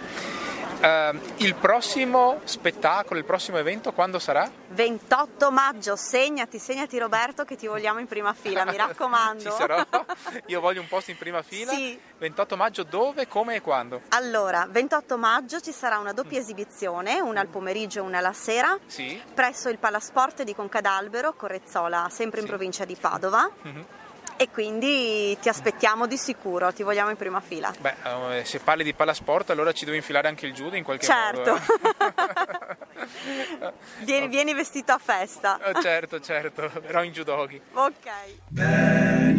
Eh, 0.78 1.20
il 1.38 1.54
prossimo 1.54 2.40
spettacolo, 2.44 3.18
il 3.18 3.24
prossimo 3.24 3.56
evento 3.56 3.92
quando 3.92 4.18
sarà? 4.18 4.48
28 4.68 5.50
maggio, 5.50 5.96
segnati, 5.96 6.58
segnati 6.58 6.98
Roberto 6.98 7.44
che 7.44 7.56
ti 7.56 7.66
vogliamo 7.66 7.98
in 7.98 8.06
prima 8.06 8.34
fila, 8.34 8.64
mi 8.64 8.76
raccomando. 8.76 9.42
Ci 9.42 9.50
sarò, 9.50 9.82
io 10.46 10.60
voglio 10.60 10.80
un 10.82 10.88
posto 10.88 11.10
in 11.10 11.16
prima 11.16 11.42
fila. 11.42 11.72
Sì. 11.72 11.98
28 12.18 12.56
maggio 12.56 12.82
dove, 12.82 13.26
come 13.26 13.56
e 13.56 13.60
quando? 13.62 14.02
Allora, 14.08 14.66
28 14.68 15.16
maggio 15.16 15.60
ci 15.60 15.72
sarà 15.72 15.98
una 15.98 16.12
doppia 16.12 16.38
esibizione, 16.38 17.20
una 17.20 17.40
al 17.40 17.46
pomeriggio 17.48 18.00
e 18.00 18.02
una 18.02 18.18
alla 18.18 18.32
sera, 18.34 18.78
Sì. 18.86 19.20
presso 19.34 19.68
il 19.70 19.78
Palasport 19.78 20.42
di 20.42 20.54
Concadalbero, 20.54 21.32
Correzzola, 21.34 22.08
sempre 22.10 22.40
in 22.40 22.44
Sì. 22.46 22.50
provincia 22.52 22.84
di 22.84 22.96
Padova. 22.96 23.50
Mhm. 23.62 23.84
E 24.38 24.50
quindi 24.50 25.36
ti 25.40 25.48
aspettiamo 25.48 26.06
di 26.06 26.18
sicuro, 26.18 26.72
ti 26.72 26.82
vogliamo 26.82 27.08
in 27.10 27.16
prima 27.16 27.40
fila. 27.40 27.72
Beh, 27.78 28.38
eh, 28.38 28.44
se 28.44 28.58
parli 28.58 28.84
di 28.84 28.92
palasport 28.92 29.48
allora 29.50 29.72
ci 29.72 29.84
devo 29.84 29.96
infilare 29.96 30.28
anche 30.28 30.44
il 30.46 30.52
judo 30.52 30.76
in 30.76 30.84
qualche 30.84 31.06
Certo. 31.06 31.52
modo. 31.52 31.60
eh. 33.60 33.72
vieni, 34.04 34.28
vieni 34.28 34.52
vestito 34.54 34.92
a 34.92 34.98
festa. 34.98 35.58
Eh, 35.62 35.80
certo, 35.80 36.20
certo, 36.20 36.70
però 36.86 37.02
in 37.02 37.12
judogi. 37.12 37.60
Ok. 37.72 38.10
Marta, 38.50 39.34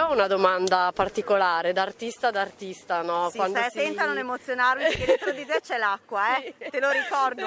io 0.00 0.06
ho 0.06 0.12
una 0.12 0.26
domanda 0.26 0.92
particolare, 0.94 1.74
da 1.74 1.82
artista 1.82 2.28
ad 2.28 2.36
artista, 2.36 3.02
no? 3.02 3.28
Sì, 3.30 3.36
Quando 3.36 3.58
stai 3.58 3.70
si- 3.70 3.78
attenta 3.80 4.02
a 4.04 4.06
non 4.06 4.16
emozionarmi 4.16 4.82
perché 4.84 5.04
dentro 5.04 5.32
di 5.32 5.44
te 5.44 5.60
c'è 5.62 5.76
l'acqua, 5.76 6.38
eh? 6.38 6.54
Te 6.70 6.80
lo 6.80 6.90
ricordo. 6.90 7.44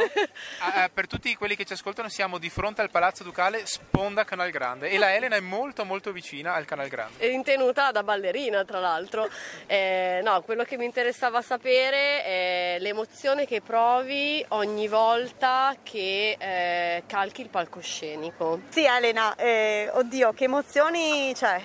Ah, 0.60 0.84
eh, 0.84 0.90
per 0.90 1.08
tutti 1.08 1.36
quelli 1.36 1.56
che 1.56 1.66
ci 1.66 1.74
ascoltano 1.74 2.10
siamo 2.10 2.38
di 2.38 2.50
fronte 2.52 2.82
al 2.82 2.92
Palazzo 2.92 3.24
Ducale 3.24 3.66
sponda 3.66 4.24
Canal 4.24 4.52
Grande 4.52 4.90
e 4.90 5.00
la 5.00 5.16
Elena 5.16 5.36
è 5.36 5.40
molto 5.40 5.84
molto 5.84 6.12
vicina 6.12 6.54
al 6.54 6.66
Canal 6.66 6.90
Grande. 6.90 7.18
E 7.18 7.30
intenuta 7.30 7.92
da 7.92 8.04
ballerina, 8.04 8.64
tra 8.64 8.80
l'altro. 8.80 9.28
Eh, 9.66 10.22
no, 10.24 10.42
quello 10.44 10.64
che 10.64 10.78
mi 10.78 10.86
interessava 10.86 11.42
sapere 11.42 12.24
è 12.24 12.78
l'emozione 12.80 13.48
che 13.48 13.62
provi 13.62 14.46
ogni 14.50 14.88
volta 14.88 15.76
che 15.82 16.36
eh, 16.38 17.04
calchi 17.08 17.42
il 17.42 17.50
palcoscenico. 17.50 18.62
Sì, 18.70 18.86
Elena, 18.86 19.36
eh, 19.36 19.90
oddio, 19.92 20.34
che 20.34 20.44
emozioni, 20.44 21.34
cioè, 21.36 21.60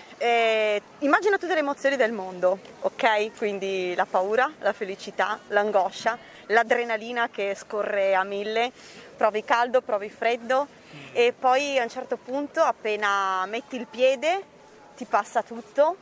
eh, 0.79 0.83
immagina 1.05 1.39
tutte 1.39 1.55
le 1.55 1.61
emozioni 1.61 1.97
del 1.97 2.13
mondo, 2.13 2.59
ok? 2.81 3.37
Quindi 3.37 3.95
la 3.95 4.07
paura, 4.07 4.51
la 4.61 4.73
felicità, 4.73 5.39
l'angoscia, 5.49 6.17
l'adrenalina 6.47 7.29
che 7.29 7.55
scorre 7.55 8.15
a 8.15 8.25
mille, 8.25 8.73
provi 9.17 9.45
caldo, 9.45 9.81
provi 9.81 10.09
freddo 10.09 10.67
e 11.13 11.35
poi 11.39 11.79
a 11.79 11.83
un 11.83 11.89
certo 11.89 12.17
punto 12.17 12.61
appena 12.61 13.45
metti 13.47 13.77
il 13.77 13.87
piede 13.87 14.57
ti 14.97 15.05
passa 15.05 15.43
tutto 15.43 15.97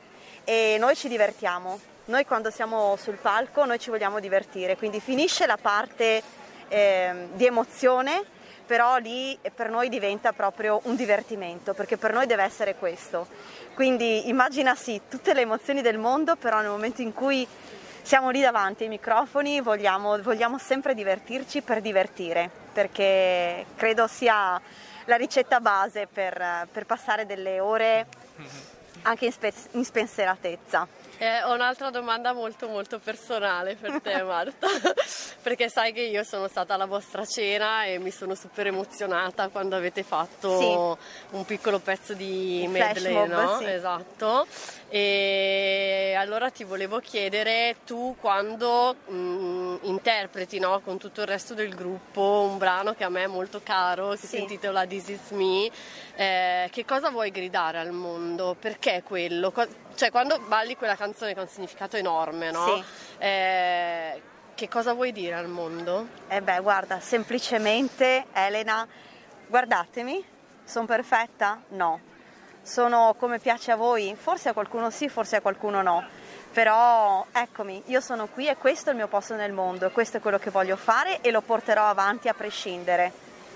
e 0.44 0.76
noi 0.78 0.94
ci 0.94 1.08
divertiamo. 1.08 1.80
Noi 2.06 2.24
quando 2.24 2.50
siamo 2.50 2.96
sul 2.96 3.16
palco 3.16 3.64
noi 3.64 3.78
ci 3.78 3.90
vogliamo 3.90 4.20
divertire, 4.20 4.76
quindi 4.76 5.00
finisce 5.00 5.46
la 5.46 5.56
parte 5.56 6.22
ehm, 6.68 7.30
di 7.32 7.46
emozione, 7.46 8.22
però 8.66 8.96
lì 8.96 9.38
per 9.54 9.70
noi 9.70 9.88
diventa 9.88 10.32
proprio 10.32 10.80
un 10.84 10.96
divertimento, 10.96 11.72
perché 11.72 11.96
per 11.96 12.12
noi 12.12 12.26
deve 12.26 12.42
essere 12.42 12.74
questo. 12.74 13.26
Quindi 13.74 14.28
immagina 14.28 14.74
sì, 14.74 15.00
tutte 15.08 15.32
le 15.32 15.42
emozioni 15.42 15.82
del 15.82 15.98
mondo, 15.98 16.36
però 16.36 16.60
nel 16.60 16.70
momento 16.70 17.00
in 17.00 17.12
cui 17.14 17.46
siamo 18.02 18.30
lì 18.30 18.40
davanti 18.40 18.84
ai 18.84 18.88
microfoni 18.88 19.60
vogliamo, 19.60 20.20
vogliamo 20.20 20.58
sempre 20.58 20.94
divertirci 20.94 21.62
per 21.62 21.80
divertire, 21.80 22.50
perché 22.72 23.66
credo 23.76 24.06
sia 24.06 24.60
la 25.06 25.16
ricetta 25.16 25.60
base 25.60 26.08
per, 26.12 26.68
per 26.72 26.86
passare 26.86 27.26
delle 27.26 27.60
ore 27.60 28.06
anche 29.02 29.26
in, 29.26 29.32
spe- 29.32 29.52
in 29.72 29.84
spensieratezza. 29.84 30.86
Eh, 31.18 31.42
ho 31.44 31.54
un'altra 31.54 31.88
domanda 31.88 32.34
molto 32.34 32.68
molto 32.68 32.98
personale 32.98 33.74
per 33.74 34.00
te 34.02 34.20
Marta, 34.22 34.66
perché 35.42 35.70
sai 35.70 35.92
che 35.94 36.02
io 36.02 36.22
sono 36.24 36.46
stata 36.46 36.74
alla 36.74 36.84
vostra 36.84 37.24
cena 37.24 37.84
e 37.84 37.98
mi 37.98 38.10
sono 38.10 38.34
super 38.34 38.66
emozionata 38.66 39.48
quando 39.48 39.76
avete 39.76 40.02
fatto 40.02 40.98
un 41.30 41.44
piccolo 41.46 41.78
pezzo 41.78 42.12
di 42.12 42.62
Un 42.66 42.72
medley, 42.72 43.14
mob, 43.14 43.28
no? 43.30 43.58
sì. 43.58 43.64
Esatto. 43.64 44.46
E 44.88 46.14
allora 46.18 46.50
ti 46.50 46.64
volevo 46.64 46.98
chiedere 47.00 47.76
tu 47.86 48.14
quando 48.20 48.96
mm, 49.10 49.76
interpreti 49.82 50.58
no, 50.58 50.80
con 50.80 50.98
tutto 50.98 51.22
il 51.22 51.26
resto 51.28 51.54
del 51.54 51.74
gruppo 51.74 52.46
un 52.50 52.58
brano 52.58 52.92
che 52.94 53.04
a 53.04 53.08
me 53.08 53.24
è 53.24 53.26
molto 53.26 53.60
caro, 53.64 54.10
che 54.10 54.18
Sì. 54.18 54.26
si 54.26 54.38
intitola 54.40 54.86
This 54.86 55.08
Is 55.08 55.30
Me, 55.30 55.70
eh, 56.16 56.68
che 56.70 56.84
cosa 56.84 57.10
vuoi 57.10 57.30
gridare 57.30 57.78
al 57.78 57.92
mondo? 57.92 58.54
Perché 58.58 59.02
quello? 59.02 59.50
Co- 59.50 59.84
cioè 59.96 60.10
quando 60.10 60.38
balli 60.38 60.76
quella 60.76 60.94
canzone 60.94 61.32
che 61.32 61.40
ha 61.40 61.42
un 61.42 61.48
significato 61.48 61.96
enorme, 61.96 62.50
no? 62.50 62.66
Sì. 62.66 62.84
Eh, 63.18 64.22
che 64.54 64.68
cosa 64.68 64.92
vuoi 64.92 65.10
dire 65.10 65.34
al 65.34 65.48
mondo? 65.48 66.06
E 66.28 66.40
beh, 66.40 66.60
guarda, 66.60 67.00
semplicemente 67.00 68.26
Elena, 68.32 68.86
guardatemi, 69.46 70.24
sono 70.64 70.86
perfetta? 70.86 71.62
No. 71.68 72.00
Sono 72.62 73.14
come 73.18 73.38
piace 73.38 73.70
a 73.70 73.76
voi? 73.76 74.14
Forse 74.18 74.48
a 74.48 74.52
qualcuno 74.52 74.90
sì, 74.90 75.08
forse 75.08 75.36
a 75.36 75.40
qualcuno 75.40 75.82
no. 75.82 76.04
Però 76.52 77.26
eccomi, 77.32 77.82
io 77.86 78.00
sono 78.00 78.28
qui 78.28 78.48
e 78.48 78.56
questo 78.56 78.88
è 78.88 78.92
il 78.92 78.98
mio 78.98 79.08
posto 79.08 79.34
nel 79.34 79.52
mondo, 79.52 79.86
e 79.86 79.90
questo 79.90 80.16
è 80.16 80.20
quello 80.20 80.38
che 80.38 80.50
voglio 80.50 80.76
fare 80.76 81.20
e 81.20 81.30
lo 81.30 81.42
porterò 81.42 81.86
avanti 81.86 82.28
a 82.28 82.34
prescindere. 82.34 83.12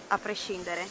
A 0.08 0.18
prescindere. 0.18 0.86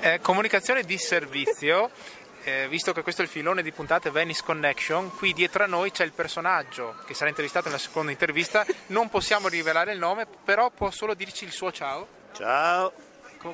Eh, 0.00 0.18
comunicazione 0.20 0.82
di 0.82 0.98
servizio, 0.98 1.90
eh, 2.44 2.66
visto 2.68 2.92
che 2.92 3.02
questo 3.02 3.22
è 3.22 3.24
il 3.24 3.30
filone 3.30 3.62
di 3.62 3.72
puntate 3.72 4.10
Venice 4.10 4.42
Connection, 4.44 5.14
qui 5.16 5.32
dietro 5.32 5.64
a 5.64 5.66
noi 5.66 5.90
c'è 5.90 6.04
il 6.04 6.12
personaggio 6.12 6.96
che 7.06 7.14
sarà 7.14 7.28
intervistato 7.28 7.66
nella 7.66 7.78
seconda 7.78 8.10
intervista, 8.10 8.66
non 8.88 9.08
possiamo 9.08 9.48
rivelare 9.48 9.92
il 9.92 9.98
nome, 9.98 10.26
però 10.44 10.70
può 10.70 10.90
solo 10.90 11.14
dirci 11.14 11.44
il 11.44 11.52
suo 11.52 11.70
ciao. 11.70 12.20
Ciao, 12.32 12.92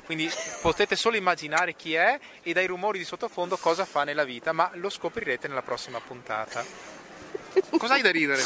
Quindi 0.05 0.31
potete 0.61 0.97
solo 0.97 1.17
immaginare 1.17 1.75
chi 1.75 1.95
è 1.95 2.19
e 2.43 2.53
dai 2.53 2.67
rumori 2.67 2.99
di 2.99 3.05
sottofondo 3.05 3.57
cosa 3.57 3.85
fa 3.85 4.05
nella 4.05 4.25
vita, 4.25 4.53
ma 4.53 4.71
lo 4.75 4.89
scoprirete 4.89 5.49
nella 5.49 5.63
prossima 5.63 6.01
puntata. 6.01 6.65
Cos'hai 7.77 8.03
da 8.03 8.11
ridere? 8.11 8.43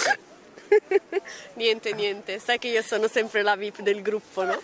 Te? 0.81 1.23
Niente, 1.55 1.93
niente, 1.93 2.39
sai 2.39 2.59
che 2.59 2.69
io 2.69 2.83
sono 2.83 3.09
sempre 3.09 3.43
la 3.43 3.57
VIP 3.57 3.81
del 3.81 4.03
gruppo, 4.03 4.43
no? 4.45 4.61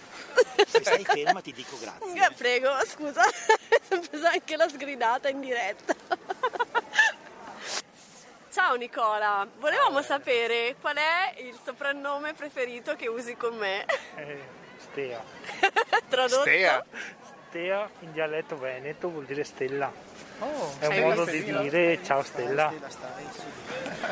se 0.67 0.81
stai 0.83 1.05
ferma 1.05 1.41
ti 1.41 1.53
dico 1.53 1.79
grazie. 1.79 2.27
Eh, 2.27 2.31
Prego, 2.37 2.71
scusa, 2.87 3.23
ho 3.27 4.01
preso 4.09 4.27
anche 4.27 4.57
la 4.57 4.69
sgridata 4.69 5.29
in 5.29 5.41
diretta. 5.41 5.95
Ciao 8.51 8.75
Nicola, 8.75 9.47
volevamo 9.59 10.03
sapere 10.03 10.75
qual 10.81 10.97
è 10.97 11.35
il 11.43 11.57
soprannome 11.65 12.35
preferito 12.35 12.97
che 12.97 13.07
usi 13.07 13.37
con 13.37 13.57
me. 13.57 13.85
Eh, 14.17 14.41
Stea. 14.79 15.23
Tradotto? 16.09 16.41
Stea. 16.43 16.85
Stea 17.49 17.89
in 18.01 18.13
dialetto 18.13 18.59
veneto 18.59 19.11
vuol 19.11 19.27
dire 19.27 19.45
stella. 19.45 19.93
Oh, 20.41 20.73
È 20.79 20.87
un 20.87 21.01
modo 21.01 21.25
di 21.25 21.43
dire 21.43 21.99
ciao 22.05 22.23
stella. 22.23 22.73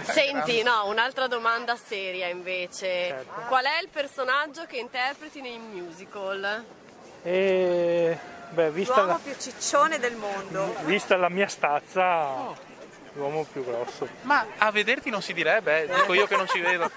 Senti, 0.03 0.63
no, 0.63 0.87
un'altra 0.87 1.27
domanda 1.29 1.77
seria 1.77 2.27
invece. 2.27 2.87
Certo. 2.87 3.41
Qual 3.47 3.65
è 3.65 3.81
il 3.81 3.89
personaggio 3.89 4.65
che 4.67 4.79
interpreti 4.79 5.41
nei 5.41 5.59
musical? 5.59 6.65
E 7.23 8.19
beh, 8.51 8.71
vista 8.71 8.95
L'uomo 8.97 9.13
la, 9.13 9.21
più 9.23 9.35
ciccione 9.39 9.99
del 9.99 10.17
mondo. 10.17 10.75
vista 10.85 11.17
la 11.17 11.29
mia 11.29 11.49
stazza, 11.49 12.55
l'uomo 13.17 13.45
più 13.51 13.65
grosso. 13.65 14.09
Ma 14.23 14.47
a 14.59 14.71
vederti 14.71 15.11
non 15.11 15.23
si 15.23 15.33
direbbe, 15.33 15.83
eh, 15.85 15.95
dico 15.95 16.15
io 16.15 16.27
che 16.27 16.37
non 16.37 16.47
ci 16.47 16.61
vedo. 16.61 16.85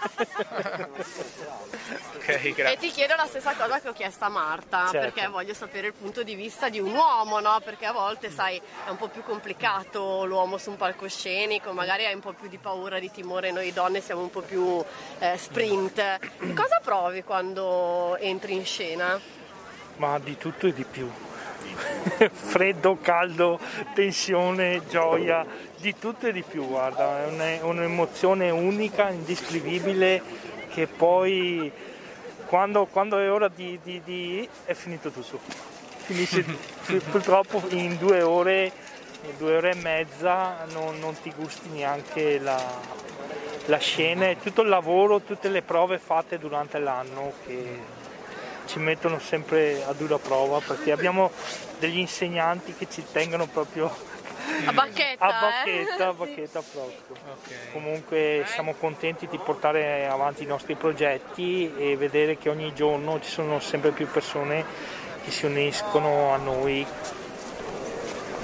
ok, 2.17 2.57
E 2.57 2.77
ti 2.79 2.91
chiedo 2.91 3.15
la 3.15 3.25
stessa 3.25 3.53
cosa 3.55 3.79
che 3.79 3.89
ho 3.89 3.93
chiesto 3.93 4.25
a 4.25 4.29
Marta, 4.29 4.87
Certo. 4.91 4.99
perché 4.99 5.27
voglio 5.27 5.53
sapere 5.53 5.87
il 5.87 5.93
punto 5.93 6.23
di 6.23 6.35
vista 6.35 6.69
di 6.69 6.79
un 6.79 6.93
uomo, 6.93 7.39
no? 7.39 7.59
Perché 7.63 7.85
a 7.85 7.91
volte, 7.91 8.29
sai, 8.29 8.61
è 8.85 8.89
un 8.89 8.97
po' 8.97 9.07
più 9.07 9.23
complicato 9.23 10.25
l'uomo 10.25 10.57
su 10.57 10.69
un 10.69 10.77
palcoscenico, 10.77 11.71
magari 11.71 12.05
hai 12.05 12.13
un 12.13 12.19
po' 12.21 12.33
più 12.33 12.47
di 12.47 12.57
paura, 12.57 12.99
di 12.99 13.09
timore, 13.11 13.51
noi 13.51 13.71
donne 13.73 14.01
siamo 14.01 14.21
un 14.21 14.29
po' 14.29 14.41
più 14.41 14.83
eh, 15.19 15.37
sprint. 15.37 16.19
Che 16.39 16.53
cosa 16.53 16.79
provi 16.83 17.23
quando 17.23 18.17
entri 18.17 18.53
in 18.53 18.65
scena? 18.65 19.19
Ma 19.97 20.17
di 20.19 20.37
tutto 20.37 20.67
e 20.67 20.73
di 20.73 20.83
più. 20.83 21.09
freddo, 22.31 22.97
caldo, 23.01 23.59
tensione, 23.93 24.81
gioia, 24.89 25.45
di 25.77 25.95
tutto 25.97 26.27
e 26.27 26.33
di 26.33 26.43
più, 26.43 26.67
guarda, 26.67 27.25
è 27.25 27.61
un'emozione 27.61 28.49
unica, 28.49 29.09
indescrivibile 29.09 30.21
che 30.69 30.87
poi 30.87 31.71
quando, 32.45 32.85
quando 32.85 33.19
è 33.19 33.29
ora 33.29 33.47
di, 33.47 33.79
di, 33.83 34.01
di, 34.03 34.49
è 34.65 34.73
finito 34.73 35.09
tutto. 35.11 35.39
Finisce 35.97 36.43
purtroppo 37.11 37.61
in 37.69 37.97
due 37.97 38.21
ore, 38.21 38.71
in 39.23 39.37
due 39.37 39.57
ore 39.57 39.71
e 39.71 39.75
mezza 39.75 40.65
non, 40.71 40.99
non 40.99 41.15
ti 41.21 41.31
gusti 41.35 41.69
neanche 41.69 42.39
la, 42.39 42.59
la 43.65 43.77
scena 43.77 44.29
e 44.29 44.37
tutto 44.41 44.61
il 44.61 44.69
lavoro, 44.69 45.21
tutte 45.21 45.49
le 45.49 45.61
prove 45.61 45.99
fatte 45.99 46.39
durante 46.39 46.79
l'anno 46.79 47.33
che 47.45 47.97
ci 48.69 48.77
mettono 48.77 49.17
sempre 49.19 49.83
a 49.83 49.93
dura 49.93 50.19
prova 50.19 50.59
perché 50.59 50.91
abbiamo 50.91 51.31
degli 51.79 51.97
insegnanti 51.97 52.75
che 52.75 52.87
ci 52.87 53.03
tengono 53.11 53.47
proprio 53.47 53.91
a 54.65 54.71
bacchetta, 54.71 55.25
a 55.25 55.41
bacchetta, 55.41 56.03
eh? 56.03 56.07
a 56.07 56.13
bacchetta 56.13 56.61
proprio. 56.61 56.99
Ok. 57.09 57.71
Comunque 57.71 58.43
siamo 58.45 58.75
contenti 58.75 59.27
di 59.27 59.39
portare 59.39 60.07
avanti 60.07 60.43
i 60.43 60.45
nostri 60.45 60.75
progetti 60.75 61.73
e 61.75 61.97
vedere 61.97 62.37
che 62.37 62.49
ogni 62.49 62.71
giorno 62.75 63.19
ci 63.19 63.29
sono 63.29 63.59
sempre 63.59 63.89
più 63.89 64.07
persone 64.07 64.63
che 65.23 65.31
si 65.31 65.47
uniscono 65.47 66.31
a 66.31 66.37
noi 66.37 66.85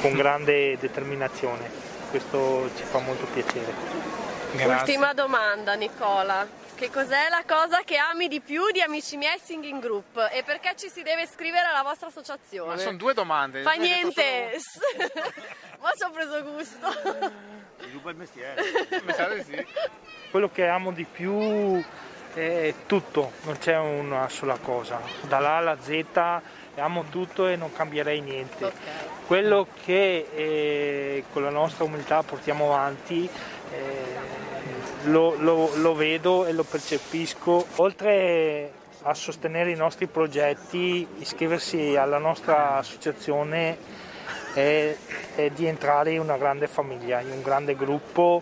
con 0.01 0.13
grande 0.13 0.75
determinazione. 0.79 1.69
Questo 2.09 2.71
ci 2.75 2.83
fa 2.83 2.97
molto 2.97 3.27
piacere. 3.27 3.73
Grazie. 4.53 4.73
Ultima 4.73 5.13
domanda 5.13 5.75
Nicola. 5.75 6.64
Che 6.75 6.89
cos'è 6.89 7.29
la 7.29 7.45
cosa 7.47 7.83
che 7.85 7.95
ami 7.95 8.27
di 8.27 8.41
più 8.41 8.69
di 8.69 8.81
Amici 8.81 9.15
miei 9.15 9.39
Singing 9.41 9.81
Group 9.81 10.27
e 10.29 10.43
perché 10.43 10.73
ci 10.75 10.89
si 10.89 11.03
deve 11.03 11.21
iscrivere 11.21 11.67
alla 11.67 11.83
vostra 11.83 12.07
associazione? 12.07 12.75
Ma 12.75 12.77
sono 12.77 12.97
due 12.97 13.13
domande. 13.13 13.61
Fa 13.61 13.75
niente, 13.75 14.59
ma 15.79 15.91
ci 15.95 16.03
ho 16.03 16.09
preso 16.11 16.43
gusto. 16.43 17.31
Sviluppa 17.79 18.09
il 18.09 18.17
mestiere. 18.17 18.61
di 18.91 19.43
sì. 19.43 19.65
Quello 20.29 20.51
che 20.51 20.67
amo 20.67 20.91
di 20.91 21.05
più 21.05 21.81
è 22.33 22.73
tutto, 22.85 23.31
non 23.43 23.57
c'è 23.57 23.77
una 23.77 24.27
sola 24.27 24.57
cosa. 24.57 24.99
Dall'A 25.21 25.55
alla 25.55 25.77
Z 25.79 26.03
amo 26.75 27.05
tutto 27.09 27.47
e 27.47 27.55
non 27.55 27.71
cambierei 27.71 28.19
niente. 28.19 28.65
Ok. 28.65 28.73
Quello 29.27 29.67
che 29.85 30.27
eh, 30.35 31.23
con 31.31 31.41
la 31.41 31.49
nostra 31.51 31.85
umiltà 31.85 32.21
portiamo 32.21 32.73
avanti 32.73 33.29
eh, 33.71 34.44
lo, 35.05 35.35
lo- 35.35 35.75
lo 35.75 35.95
vedo 35.95 36.45
e 36.45 36.53
lo 36.53 36.63
percepisco. 36.63 37.65
Oltre 37.77 38.71
a 39.03 39.13
sostenere 39.13 39.71
i 39.71 39.75
nostri 39.75 40.07
progetti, 40.07 41.07
iscriversi 41.19 41.95
alla 41.95 42.17
nostra 42.17 42.77
associazione 42.77 43.77
è, 44.53 44.95
è 45.35 45.49
di 45.51 45.65
entrare 45.65 46.11
in 46.13 46.19
una 46.19 46.37
grande 46.37 46.67
famiglia, 46.67 47.19
in 47.19 47.31
un 47.31 47.41
grande 47.41 47.75
gruppo 47.75 48.41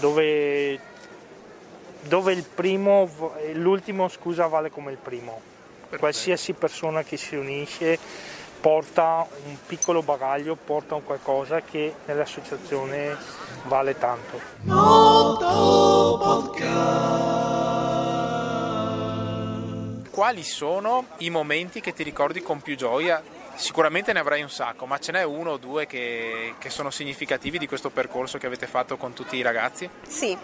dove, 0.00 0.78
dove 2.02 2.32
il 2.32 2.44
primo, 2.44 3.08
l'ultimo 3.54 4.08
scusa 4.08 4.46
vale 4.46 4.70
come 4.70 4.90
il 4.90 4.98
primo. 4.98 5.40
Qualsiasi 5.98 6.52
persona 6.54 7.02
che 7.02 7.16
si 7.16 7.36
unisce 7.36 7.98
porta 8.60 9.26
un 9.44 9.56
piccolo 9.66 10.02
bagaglio, 10.02 10.56
porta 10.56 10.94
un 10.94 11.04
qualcosa 11.04 11.60
che 11.60 11.94
nell'associazione 12.06 13.16
vale 13.64 13.98
tanto. 13.98 14.40
Quali 20.10 20.44
sono 20.44 21.06
i 21.18 21.30
momenti 21.30 21.80
che 21.80 21.92
ti 21.92 22.02
ricordi 22.02 22.40
con 22.40 22.60
più 22.60 22.76
gioia? 22.76 23.22
Sicuramente 23.56 24.12
ne 24.12 24.18
avrai 24.18 24.42
un 24.42 24.50
sacco, 24.50 24.86
ma 24.86 24.98
ce 24.98 25.12
n'è 25.12 25.22
uno 25.22 25.52
o 25.52 25.56
due 25.58 25.86
che, 25.86 26.54
che 26.58 26.70
sono 26.70 26.90
significativi 26.90 27.58
di 27.58 27.68
questo 27.68 27.90
percorso 27.90 28.38
che 28.38 28.46
avete 28.46 28.66
fatto 28.66 28.96
con 28.96 29.12
tutti 29.12 29.36
i 29.36 29.42
ragazzi? 29.42 29.88
Sì, 30.06 30.36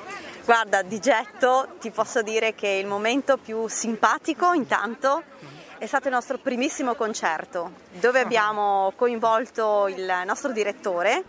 guarda, 0.44 0.82
di 0.82 1.00
getto 1.00 1.74
ti 1.80 1.90
posso 1.90 2.22
dire 2.22 2.54
che 2.54 2.68
il 2.68 2.86
momento 2.86 3.36
più 3.36 3.66
simpatico 3.68 4.52
intanto 4.52 5.22
è 5.78 5.86
stato 5.86 6.08
il 6.08 6.14
nostro 6.14 6.38
primissimo 6.38 6.94
concerto, 6.94 7.72
dove 7.92 8.20
abbiamo 8.20 8.92
coinvolto 8.96 9.88
il 9.88 10.22
nostro 10.26 10.52
direttore, 10.52 11.24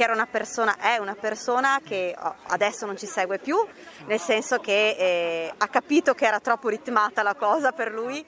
che 0.00 0.06
era 0.06 0.14
una 0.14 0.26
persona, 0.26 0.78
è 0.78 0.96
una 0.96 1.14
persona 1.14 1.78
che 1.84 2.16
adesso 2.46 2.86
non 2.86 2.96
ci 2.96 3.04
segue 3.04 3.38
più, 3.38 3.62
nel 4.06 4.18
senso 4.18 4.56
che 4.56 4.96
eh, 4.98 5.52
ha 5.54 5.68
capito 5.68 6.14
che 6.14 6.24
era 6.24 6.40
troppo 6.40 6.70
ritmata 6.70 7.22
la 7.22 7.34
cosa 7.34 7.72
per 7.72 7.92
lui 7.92 8.24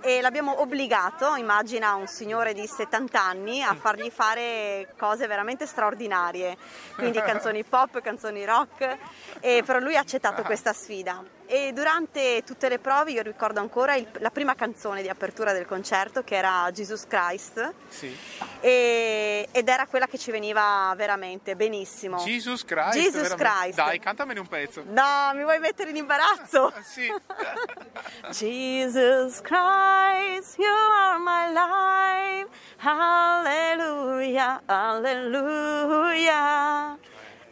e 0.00 0.20
l'abbiamo 0.20 0.60
obbligato, 0.60 1.36
immagina 1.36 1.94
un 1.94 2.08
signore 2.08 2.54
di 2.54 2.66
70 2.66 3.22
anni, 3.22 3.62
a 3.62 3.76
fargli 3.76 4.10
fare 4.10 4.94
cose 4.98 5.28
veramente 5.28 5.64
straordinarie, 5.64 6.56
quindi 6.96 7.20
canzoni 7.22 7.62
pop, 7.62 8.00
canzoni 8.00 8.44
rock, 8.44 8.98
e 9.38 9.62
però 9.64 9.78
lui 9.78 9.94
ha 9.94 10.00
accettato 10.00 10.42
questa 10.42 10.72
sfida. 10.72 11.22
E 11.54 11.72
durante 11.74 12.42
tutte 12.46 12.70
le 12.70 12.78
prove 12.78 13.10
io 13.12 13.20
ricordo 13.20 13.60
ancora 13.60 13.94
il- 13.94 14.08
la 14.20 14.30
prima 14.30 14.54
canzone 14.54 15.02
di 15.02 15.10
apertura 15.10 15.52
del 15.52 15.66
concerto 15.66 16.24
che 16.24 16.34
era 16.36 16.70
Jesus 16.72 17.06
Christ 17.06 17.74
Sì. 17.88 18.16
e- 18.60 19.46
ed 19.52 19.68
era 19.68 19.86
quella 19.86 20.06
che 20.06 20.16
ci 20.16 20.30
veniva 20.30 20.90
veramente 20.96 21.54
benissimo. 21.54 22.16
Jesus 22.24 22.64
Christ. 22.64 22.94
Jesus 22.94 23.28
veramente. 23.28 23.44
Christ. 23.60 23.74
Dai, 23.76 23.98
cantamene 23.98 24.40
un 24.40 24.46
pezzo. 24.48 24.82
No, 24.86 25.32
mi 25.34 25.42
vuoi 25.42 25.58
mettere 25.58 25.90
in 25.90 25.96
imbarazzo? 25.96 26.72
Sì. 26.82 27.12
Jesus 28.32 29.42
Christ, 29.42 30.56
you 30.58 30.72
are 30.72 31.18
my 31.18 31.52
life. 31.52 32.48
Alleluia, 32.84 34.62
alleluia. 34.64 36.40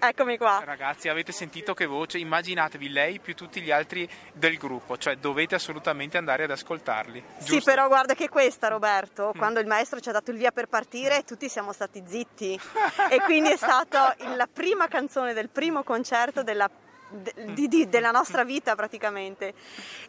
Eccomi 0.03 0.39
qua. 0.39 0.63
Ragazzi, 0.65 1.11
avete 1.11 1.31
sentito 1.31 1.75
che 1.75 1.85
voce? 1.85 2.17
Immaginatevi 2.17 2.89
lei 2.89 3.21
più 3.21 3.35
tutti 3.35 3.61
gli 3.61 3.71
altri 3.71 4.09
del 4.33 4.57
gruppo, 4.57 4.97
cioè 4.97 5.17
dovete 5.17 5.55
assolutamente 5.55 6.17
andare 6.17 6.45
ad 6.45 6.51
ascoltarli. 6.51 7.23
Sì, 7.37 7.45
giusto? 7.45 7.71
però 7.71 7.87
guarda 7.87 8.15
che 8.15 8.31
questa, 8.31 8.69
Roberto, 8.69 9.35
quando 9.37 9.61
il 9.61 9.67
maestro 9.67 10.01
ci 10.01 10.09
ha 10.09 10.13
dato 10.13 10.31
il 10.31 10.39
via 10.39 10.53
per 10.53 10.69
partire, 10.69 11.23
tutti 11.25 11.51
siamo 11.51 11.73
stati 11.73 12.03
zitti. 12.07 12.59
e 13.11 13.21
quindi 13.21 13.51
è 13.51 13.57
stata 13.57 14.17
la 14.37 14.49
prima 14.51 14.89
canzone 14.89 15.35
del 15.35 15.51
primo 15.51 15.83
concerto 15.83 16.43
della, 16.43 16.67
de- 16.67 16.90
di- 17.11 17.69
di- 17.69 17.89
della 17.89 18.11
nostra 18.11 18.45
vita 18.45 18.75
praticamente. 18.75 19.55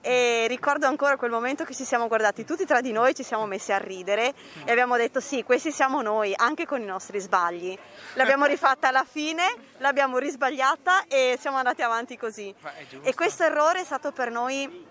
E 0.02 0.46
ricordo 0.48 0.86
ancora 0.88 1.18
quel 1.18 1.32
momento 1.32 1.64
che 1.64 1.74
ci 1.74 1.84
siamo 1.84 2.08
guardati 2.08 2.46
tutti 2.46 2.66
tra 2.66 2.82
di 2.82 2.92
noi, 2.92 3.16
ci 3.16 3.24
siamo 3.24 3.46
messi 3.46 3.72
a 3.72 3.78
ridere 3.78 4.34
e 4.66 4.72
abbiamo 4.72 4.98
detto 4.98 5.20
sì, 5.20 5.44
questi 5.44 5.72
siamo 5.72 6.02
noi, 6.02 6.34
anche 6.36 6.66
con 6.66 6.82
i 6.82 6.86
nostri 6.86 7.20
sbagli. 7.20 7.78
L'abbiamo 8.14 8.46
rifatta 8.46 8.88
alla 8.90 9.06
fine, 9.10 9.44
l'abbiamo 9.78 10.18
risbagliata 10.18 11.06
e 11.08 11.38
siamo 11.40 11.58
andati 11.58 11.82
avanti 11.82 12.18
così. 12.18 12.54
E 13.04 13.14
questo 13.16 13.44
errore 13.44 13.82
è 13.82 13.84
stato 13.84 14.12
per 14.12 14.30
noi 14.32 14.86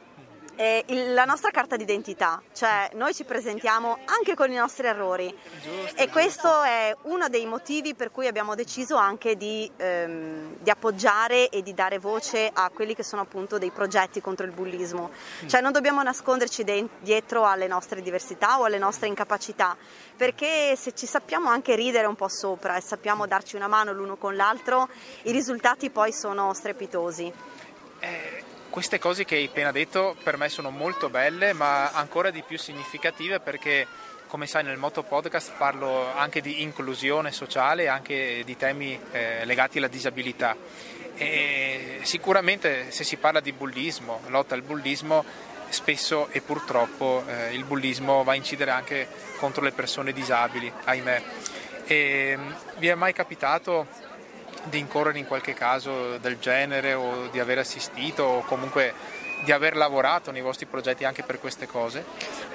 eh, 0.60 0.84
il- 0.88 1.14
la 1.14 1.24
nostra 1.24 1.50
carta 1.50 1.76
d'identità, 1.76 2.42
cioè 2.52 2.90
noi 2.92 3.14
ci 3.14 3.24
presentiamo 3.24 3.96
anche 4.04 4.34
con 4.34 4.52
i 4.52 4.56
nostri 4.56 4.86
errori 4.86 5.34
e 5.94 6.08
questo 6.10 6.62
è 6.62 6.94
uno 7.04 7.30
dei 7.30 7.46
motivi 7.46 7.94
per 7.94 8.10
cui 8.10 8.26
abbiamo 8.26 8.54
deciso 8.54 8.96
anche 8.96 9.36
di, 9.38 9.70
ehm, 9.78 10.56
di 10.58 10.68
appoggiare 10.68 11.48
e 11.48 11.62
di 11.62 11.72
dare 11.72 11.98
voce 11.98 12.50
a 12.52 12.68
quelli 12.68 12.94
che 12.94 13.02
sono 13.02 13.22
appunto 13.22 13.56
dei 13.56 13.70
progetti 13.70 14.20
contro 14.20 14.44
il 14.44 14.52
bullismo, 14.52 15.10
cioè 15.46 15.62
non 15.62 15.72
dobbiamo 15.72 16.02
nasconderci 16.02 16.62
de- 16.62 16.88
dietro 16.98 17.46
alle 17.46 17.66
nostre 17.66 18.02
diversità 18.02 18.60
o 18.60 18.64
alle 18.64 18.76
nostre 18.78 19.06
incapacità, 19.06 19.74
perché 20.14 20.76
se 20.76 20.92
ci 20.94 21.06
sappiamo 21.06 21.48
anche 21.48 21.74
ridere 21.74 22.06
un 22.06 22.16
po' 22.16 22.28
sopra 22.28 22.76
e 22.76 22.82
sappiamo 22.82 23.26
darci 23.26 23.56
una 23.56 23.66
mano 23.66 23.92
l'uno 23.94 24.16
con 24.16 24.36
l'altro, 24.36 24.90
i 25.22 25.32
risultati 25.32 25.88
poi 25.88 26.12
sono 26.12 26.52
strepitosi. 26.52 27.32
Queste 28.70 29.00
cose 29.00 29.24
che 29.24 29.34
hai 29.34 29.46
appena 29.46 29.72
detto 29.72 30.16
per 30.22 30.36
me 30.36 30.48
sono 30.48 30.70
molto 30.70 31.10
belle, 31.10 31.52
ma 31.52 31.90
ancora 31.90 32.30
di 32.30 32.44
più 32.46 32.56
significative 32.56 33.40
perché, 33.40 33.84
come 34.28 34.46
sai, 34.46 34.62
nel 34.62 34.76
Moto 34.76 35.02
Podcast 35.02 35.54
parlo 35.58 36.06
anche 36.14 36.40
di 36.40 36.62
inclusione 36.62 37.32
sociale 37.32 37.82
e 37.82 37.86
anche 37.88 38.42
di 38.44 38.56
temi 38.56 38.96
eh, 39.10 39.44
legati 39.44 39.78
alla 39.78 39.88
disabilità. 39.88 40.56
E 41.16 41.98
sicuramente 42.02 42.92
se 42.92 43.02
si 43.02 43.16
parla 43.16 43.40
di 43.40 43.50
bullismo, 43.52 44.20
lotta 44.28 44.54
al 44.54 44.62
bullismo, 44.62 45.24
spesso 45.68 46.28
e 46.30 46.40
purtroppo 46.40 47.24
eh, 47.26 47.52
il 47.52 47.64
bullismo 47.64 48.22
va 48.22 48.32
a 48.32 48.36
incidere 48.36 48.70
anche 48.70 49.08
contro 49.38 49.64
le 49.64 49.72
persone 49.72 50.12
disabili, 50.12 50.72
ahimè. 50.84 51.22
E, 51.86 52.34
mm, 52.38 52.52
vi 52.78 52.86
è 52.86 52.94
mai 52.94 53.12
capitato 53.12 53.88
di 54.64 54.78
incorrere 54.78 55.18
in 55.18 55.26
qualche 55.26 55.54
caso 55.54 56.18
del 56.18 56.38
genere 56.38 56.94
o 56.94 57.28
di 57.28 57.40
aver 57.40 57.58
assistito 57.58 58.22
o 58.22 58.40
comunque 58.42 58.94
di 59.44 59.52
aver 59.52 59.76
lavorato 59.76 60.30
nei 60.30 60.42
vostri 60.42 60.66
progetti 60.66 61.04
anche 61.04 61.22
per 61.22 61.40
queste 61.40 61.66
cose? 61.66 62.04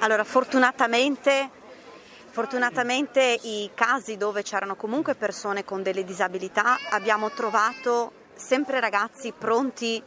Allora, 0.00 0.24
fortunatamente, 0.24 1.50
fortunatamente 2.30 3.38
i 3.42 3.70
casi 3.74 4.16
dove 4.16 4.42
c'erano 4.42 4.76
comunque 4.76 5.14
persone 5.14 5.64
con 5.64 5.82
delle 5.82 6.04
disabilità 6.04 6.78
abbiamo 6.90 7.30
trovato 7.30 8.12
sempre 8.34 8.80
ragazzi 8.80 9.32
pronti 9.36 10.02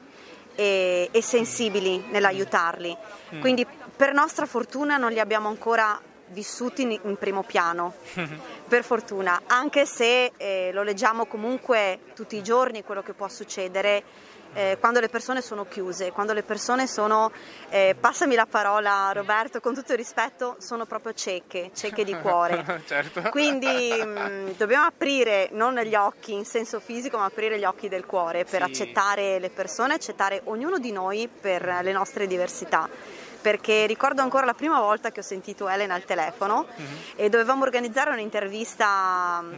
e, 0.55 1.09
e 1.12 1.21
sensibili 1.21 2.05
nell'aiutarli. 2.09 2.95
Quindi 3.39 3.65
per 3.95 4.13
nostra 4.13 4.45
fortuna 4.45 4.97
non 4.97 5.12
li 5.12 5.19
abbiamo 5.19 5.47
ancora 5.47 5.99
vissuti 6.30 6.84
in, 6.84 7.00
in 7.04 7.18
primo 7.18 7.44
piano, 7.44 7.94
per 8.68 8.84
fortuna, 8.84 9.42
anche 9.48 9.86
se 9.86 10.32
eh, 10.38 10.72
lo 10.74 10.84
leggiamo 10.84 11.26
comunque 11.26 12.00
tutti 12.15 12.36
i 12.36 12.44
giorni 12.44 12.84
quello 12.84 13.02
che 13.02 13.13
può 13.13 13.28
succedere 13.28 14.04
eh, 14.54 14.78
quando 14.80 15.00
le 15.00 15.10
persone 15.10 15.42
sono 15.42 15.65
chiuse, 15.65 16.12
quando 16.12 16.34
le 16.34 16.42
persone 16.42 16.88
sono, 16.88 17.32
eh, 17.70 17.96
passami 18.00 18.34
la 18.34 18.48
parola 18.48 19.12
Roberto, 19.13 19.60
con 19.60 19.76
tutto 19.76 19.92
il 19.92 19.98
rispetto, 20.00 20.56
sono 20.58 20.86
proprio 20.86 21.13
cieche, 21.13 21.70
cieche 21.76 22.04
di 22.04 22.15
cuore. 22.15 22.82
certo. 22.88 23.22
Quindi 23.30 24.04
mh, 24.04 24.56
dobbiamo 24.58 24.86
aprire 24.86 25.50
non 25.52 25.76
gli 25.80 25.94
occhi 25.94 26.34
in 26.34 26.46
senso 26.46 26.80
fisico, 26.80 27.18
ma 27.18 27.26
aprire 27.26 27.60
gli 27.60 27.63
occhi 27.63 27.89
del 27.89 28.06
cuore 28.08 28.44
per 28.44 28.63
Sì. 28.63 28.70
accettare 28.70 29.38
le 29.39 29.50
persone, 29.52 29.94
accettare 29.94 30.42
ognuno 30.46 30.80
di 30.80 30.92
noi 30.92 31.28
per 31.30 31.82
le 31.84 31.92
nostre 31.92 32.26
diversità. 32.26 32.89
Perché 33.41 33.86
ricordo 33.86 34.21
ancora 34.21 34.45
la 34.45 34.54
prima 34.54 34.80
volta 34.80 35.12
che 35.12 35.21
ho 35.21 35.23
sentito 35.23 35.69
Elena 35.69 35.93
al 35.95 36.04
telefono 36.04 36.65
Mhm. 36.75 36.86
e 37.15 37.30
dovevamo 37.30 37.63
organizzare 37.63 38.12
un'intervista 38.12 39.41
mh, 39.41 39.56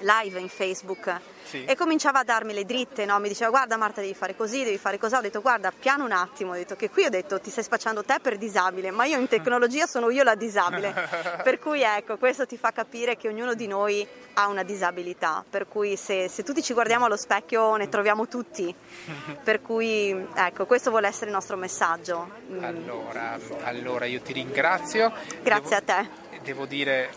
live 0.00 0.38
in 0.38 0.48
Facebook 0.48 1.12
Sì. 1.44 1.64
e 1.64 1.74
cominciava 1.74 2.20
a 2.20 2.24
darmi 2.24 2.52
le 2.54 2.64
dritte, 2.64 3.04
no? 3.04 3.18
mi 3.18 3.28
diceva 3.28 3.50
guarda 3.50 3.76
Marta 3.76 4.00
devi 4.00 4.14
fare 4.14 4.36
così, 4.36 4.62
devi 4.64 4.78
fare 4.78 4.98
così, 4.98 5.14
ho 5.14 5.20
detto 5.20 5.40
guarda 5.40 5.72
piano 5.76 6.04
un 6.04 6.12
attimo, 6.12 6.52
ho 6.52 6.54
detto 6.54 6.76
che 6.76 6.88
qui 6.90 7.04
ho 7.04 7.10
detto 7.10 7.40
ti 7.40 7.50
stai 7.50 7.64
spacciando 7.64 8.04
te 8.04 8.18
per 8.22 8.38
disabile, 8.38 8.90
ma 8.90 9.04
io 9.04 9.18
in 9.18 9.26
tecnologia 9.28 9.86
sono 9.86 10.10
io 10.10 10.22
la 10.22 10.34
disabile, 10.36 10.94
per 11.42 11.58
cui 11.58 11.82
ecco 11.82 12.16
questo 12.18 12.46
ti 12.46 12.56
fa 12.56 12.70
capire 12.72 13.16
che 13.16 13.28
ognuno 13.28 13.54
di 13.54 13.66
noi 13.66 14.06
ha 14.34 14.46
una 14.46 14.62
disabilità, 14.62 15.44
per 15.48 15.66
cui 15.66 15.96
se, 15.96 16.28
se 16.28 16.42
tutti 16.44 16.62
ci 16.62 16.72
guardiamo 16.72 17.06
allo 17.06 17.16
specchio 17.16 17.74
ne 17.76 17.88
troviamo 17.88 18.28
tutti, 18.28 18.72
per 19.42 19.60
cui 19.60 20.10
ecco 20.34 20.66
questo 20.66 20.90
vuole 20.90 21.08
essere 21.08 21.26
il 21.26 21.32
nostro 21.32 21.56
messaggio. 21.56 22.30
Mm, 22.50 22.62
Allora, 22.64 23.38
allora 23.64 24.04
io 24.04 24.20
ti 24.20 24.32
ringrazio. 24.32 25.12
Grazie 25.42 25.80
Devo- 25.84 26.00
a 26.00 26.02
te. 26.02 26.38
Devo 26.42 26.64
dire 26.66 27.10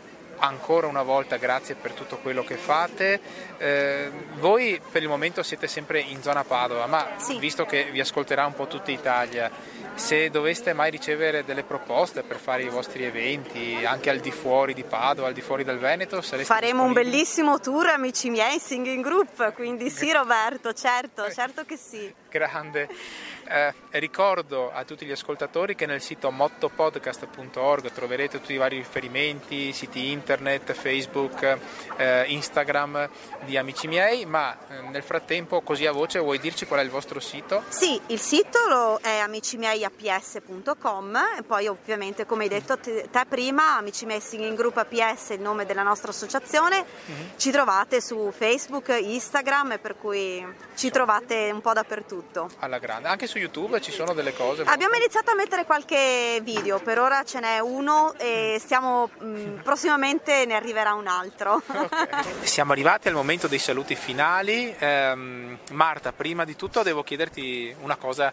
ancora 0.44 0.88
una 0.88 1.04
volta 1.04 1.38
grazie 1.38 1.76
per 1.76 1.92
tutto 1.94 2.18
quello 2.18 2.44
che 2.44 2.56
fate. 2.56 3.20
Eh, 3.58 4.12
voi 4.36 4.80
per 4.92 5.02
il 5.02 5.08
momento 5.08 5.42
siete 5.42 5.68
sempre 5.68 6.00
in 6.00 6.22
zona 6.22 6.44
Padova, 6.44 6.86
ma 6.86 7.12
Sì. 7.18 7.38
visto 7.40 7.66
che 7.66 7.90
vi 7.92 8.00
ascolterà 8.00 8.46
un 8.46 8.54
po' 8.54 8.68
tutta 8.68 8.92
Italia, 8.92 9.50
se 9.96 10.30
doveste 10.30 10.74
mai 10.74 10.92
ricevere 10.92 11.46
delle 11.46 11.64
proposte 11.64 12.24
per 12.24 12.38
fare 12.38 12.64
i 12.64 12.70
vostri 12.70 13.04
eventi 13.06 13.86
anche 13.86 14.10
al 14.10 14.20
di 14.20 14.32
fuori 14.32 14.74
di 14.74 14.84
Padova, 14.84 15.28
al 15.28 15.34
di 15.34 15.42
fuori 15.42 15.64
del 15.64 15.78
Veneto, 15.78 16.22
sareste 16.22 16.54
Faremo 16.54 16.84
un 16.84 16.94
bellissimo 16.94 17.60
tour 17.60 17.88
amici 17.88 18.30
miei 18.30 18.60
singing 18.60 19.04
group, 19.04 19.54
quindi 19.54 19.90
sì 19.90 20.12
Roberto, 20.12 20.74
certo, 20.74 21.32
certo 21.32 21.64
che 21.64 21.78
sì. 21.78 22.14
Grande. 22.34 22.90
Eh, 23.46 23.74
ricordo 24.00 24.72
a 24.72 24.86
tutti 24.86 25.06
gli 25.06 25.12
ascoltatori 25.12 25.76
che 25.76 25.86
nel 25.86 26.02
sito 26.02 26.32
mottopodcast.org 26.32 27.92
troverete 27.92 28.40
tutti 28.40 28.54
i 28.54 28.58
vari 28.58 28.78
riferimenti, 28.78 29.72
siti 29.72 30.12
internet, 30.12 30.74
Facebook, 30.74 31.60
eh, 31.98 32.24
Instagram 32.28 33.08
di 33.46 33.56
amici 33.58 33.88
miei, 33.88 34.26
ma 34.26 34.58
eh, 34.68 34.82
nel 34.90 35.04
frattempo 35.04 35.62
così 35.62 35.86
a 35.86 35.92
voce 35.92 36.18
vuoi 36.18 36.40
dirci 36.40 36.66
qual 36.66 36.80
è 36.80 36.84
il 36.84 36.90
vostro 36.90 37.20
sito? 37.20 37.62
Sì, 37.68 38.02
il 38.08 38.20
sito 38.20 39.00
è 39.02 39.18
amicimieiaps.com 39.18 41.20
e 41.38 41.44
poi 41.44 41.68
ovviamente 41.68 42.26
come 42.26 42.42
hai 42.44 42.50
detto 42.50 42.80
te, 42.80 43.10
te 43.12 43.26
prima, 43.30 43.76
Amici 43.76 44.08
miei 44.08 44.22
Singing 44.22 44.58
Group 44.58 44.78
APS 44.78 45.30
è 45.30 45.34
il 45.34 45.42
nome 45.42 45.68
della 45.68 45.84
nostra 45.84 46.10
associazione, 46.10 46.84
ci 47.36 47.52
trovate 47.52 48.02
su 48.02 48.34
Facebook, 48.36 48.88
Instagram 48.88 49.74
e 49.74 49.78
per 49.78 49.96
cui 49.98 50.44
ci 50.76 50.90
trovate 50.90 51.52
un 51.52 51.62
po' 51.62 51.74
dappertutto. 51.74 52.23
Alla 52.60 52.80
grande. 52.80 53.08
Anche 53.08 53.28
su 53.28 53.38
YouTube 53.38 53.80
ci 53.82 53.92
sono 53.92 54.14
delle 54.14 54.34
cose. 54.34 54.64
Abbiamo 54.64 54.96
iniziato 54.96 55.32
a 55.32 55.36
mettere 55.36 55.66
qualche 55.66 56.40
video, 56.44 56.80
per 56.80 57.00
ora 57.00 57.24
ce 57.24 57.40
n'è 57.40 57.60
uno 57.60 58.14
e 58.18 58.58
stiamo 58.60 59.10
mh, 59.20 59.62
prossimamente 59.64 60.46
ne 60.46 60.56
arriverà 60.56 60.94
un 60.94 61.08
altro. 61.08 61.62
Siamo 62.42 62.72
arrivati 62.72 63.08
al 63.08 63.14
momento 63.14 63.48
dei 63.48 63.60
saluti 63.60 63.96
finali. 63.96 64.74
Ehm, 64.78 65.60
Marta, 65.72 66.12
prima 66.14 66.44
di 66.46 66.56
tutto 66.56 66.84
devo 66.84 67.04
chiederti 67.04 67.76
una 67.82 67.96
cosa, 67.96 68.32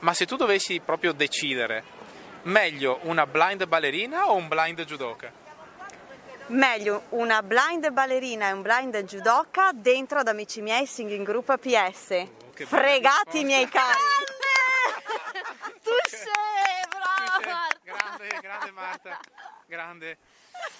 ma 0.00 0.14
se 0.14 0.26
tu 0.26 0.36
dovessi 0.36 0.80
proprio 0.84 1.12
decidere, 1.12 1.82
meglio 2.42 3.00
una 3.02 3.26
blind 3.26 3.66
ballerina 3.66 4.28
o 4.30 4.34
un 4.34 4.48
blind 4.48 4.82
judoka? 4.84 5.30
Meglio 6.50 7.02
una 7.10 7.42
blind 7.42 7.90
ballerina 7.90 8.48
e 8.48 8.52
un 8.52 8.62
blind 8.62 9.02
judoka 9.02 9.70
dentro 9.74 10.20
ad 10.20 10.28
amici 10.28 10.62
miei 10.62 10.86
singing 10.86 11.26
group 11.26 11.50
APS. 11.50 12.24
Che 12.58 12.66
Fregati 12.66 13.38
risposta. 13.38 13.46
miei 13.46 13.68
cari! 13.68 13.98
Tu 15.82 15.90
sei 16.08 16.82
brava! 16.88 17.68
Grande, 17.82 18.38
grande 18.40 18.70
Marta, 18.72 19.18
grande. 19.66 20.18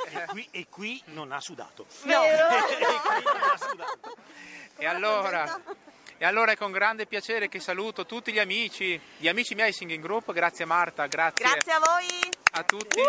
E 0.07 0.25
qui, 0.27 0.49
e 0.51 0.67
qui 0.69 1.01
non 1.07 1.31
ha 1.31 1.41
sudato. 1.41 1.87
Vero? 2.03 2.49
E 2.49 2.63
qui 2.63 3.23
non 3.25 3.51
ha 3.51 3.57
sudato. 3.57 4.17
E 4.77 4.87
allora, 4.87 5.61
e 6.17 6.25
allora 6.25 6.51
è 6.53 6.57
con 6.57 6.73
grande 6.73 7.07
piacere 7.07 7.49
che 7.49 7.61
saluto 7.61 8.07
tutti 8.07 8.33
gli 8.33 8.41
amici, 8.41 9.01
gli 9.19 9.29
amici 9.29 9.55
miei 9.55 9.73
singing 9.73 10.03
group, 10.03 10.33
grazie 10.33 10.65
Marta, 10.65 11.07
grazie, 11.07 11.45
Grazie 11.45 11.73
a 11.73 11.79
voi! 11.79 12.29
a 12.53 12.63
tutti, 12.65 13.01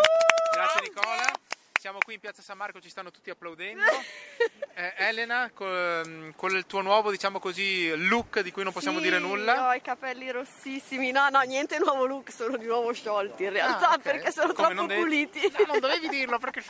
grazie 0.52 0.80
Nicola. 0.82 1.32
Siamo 1.80 1.96
qui 2.04 2.12
in 2.12 2.20
piazza 2.20 2.42
San 2.42 2.58
Marco, 2.58 2.78
ci 2.78 2.90
stanno 2.90 3.10
tutti 3.10 3.30
applaudendo. 3.30 3.82
Eh, 4.72 4.94
Elena, 4.96 5.50
col, 5.52 6.32
con 6.36 6.54
il 6.56 6.64
tuo 6.64 6.80
nuovo, 6.80 7.10
diciamo 7.10 7.38
così, 7.38 7.92
look 8.06 8.40
di 8.40 8.50
cui 8.52 8.62
non 8.62 8.72
possiamo 8.72 8.96
Sì, 8.98 9.02
dire 9.04 9.18
nulla. 9.18 9.68
Ho 9.68 9.74
i 9.74 9.82
capelli 9.82 10.30
rossissimi. 10.30 11.10
No, 11.10 11.28
no, 11.28 11.40
niente 11.40 11.76
nuovo 11.78 12.06
look, 12.06 12.30
sono 12.32 12.56
di 12.56 12.64
nuovo 12.64 12.92
sciolti 12.92 13.42
in 13.42 13.50
realtà 13.50 13.90
Ah, 13.90 13.94
ok. 13.94 14.00
perché 14.00 14.30
sono 14.30 14.54
Come 14.54 14.68
troppo 14.68 14.86
devi- 14.86 15.00
puliti. 15.02 15.40
No, 15.58 15.64
non 15.66 15.80
dovevi 15.80 16.08
dirlo 16.08 16.38
perché 16.38 16.62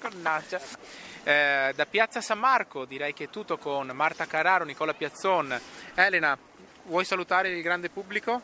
Mannaggia. 0.00 0.60
Eh, 1.24 1.72
da 1.74 1.84
Piazza 1.84 2.20
San 2.22 2.38
Marco 2.38 2.84
direi 2.86 3.12
che 3.12 3.24
è 3.24 3.28
tutto 3.28 3.58
con 3.58 3.88
Marta 3.88 4.24
Carraro, 4.26 4.64
Nicola 4.64 4.94
Piazzon. 4.94 5.60
Elena, 5.94 6.38
vuoi 6.84 7.04
salutare 7.04 7.50
il 7.50 7.60
grande 7.60 7.90
pubblico? 7.90 8.40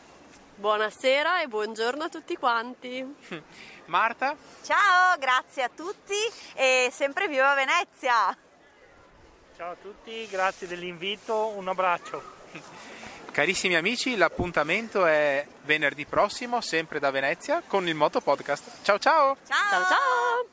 Buonasera 0.59 1.41
e 1.41 1.47
buongiorno 1.47 2.03
a 2.03 2.09
tutti 2.09 2.35
quanti. 2.35 3.15
Marta. 3.85 4.35
Ciao, 4.61 5.17
grazie 5.17 5.63
a 5.63 5.69
tutti 5.73 6.13
e 6.53 6.89
sempre 6.91 7.29
viva 7.29 7.53
Venezia. 7.53 8.37
Ciao 9.55 9.71
a 9.71 9.75
tutti, 9.81 10.27
grazie 10.27 10.67
dell'invito, 10.67 11.47
un 11.55 11.69
abbraccio. 11.69 12.21
Carissimi 13.31 13.77
amici, 13.77 14.17
l'appuntamento 14.17 15.05
è 15.05 15.47
venerdì 15.63 16.05
prossimo, 16.05 16.59
sempre 16.59 16.99
da 16.99 17.09
Venezia, 17.09 17.63
con 17.65 17.87
il 17.87 17.95
Moto 17.95 18.19
Podcast. 18.19 18.81
Ciao 18.81 18.99
ciao! 18.99 19.37
Ciao 19.47 19.85
ciao! 19.85 20.45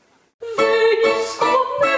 ciao. 1.37 1.96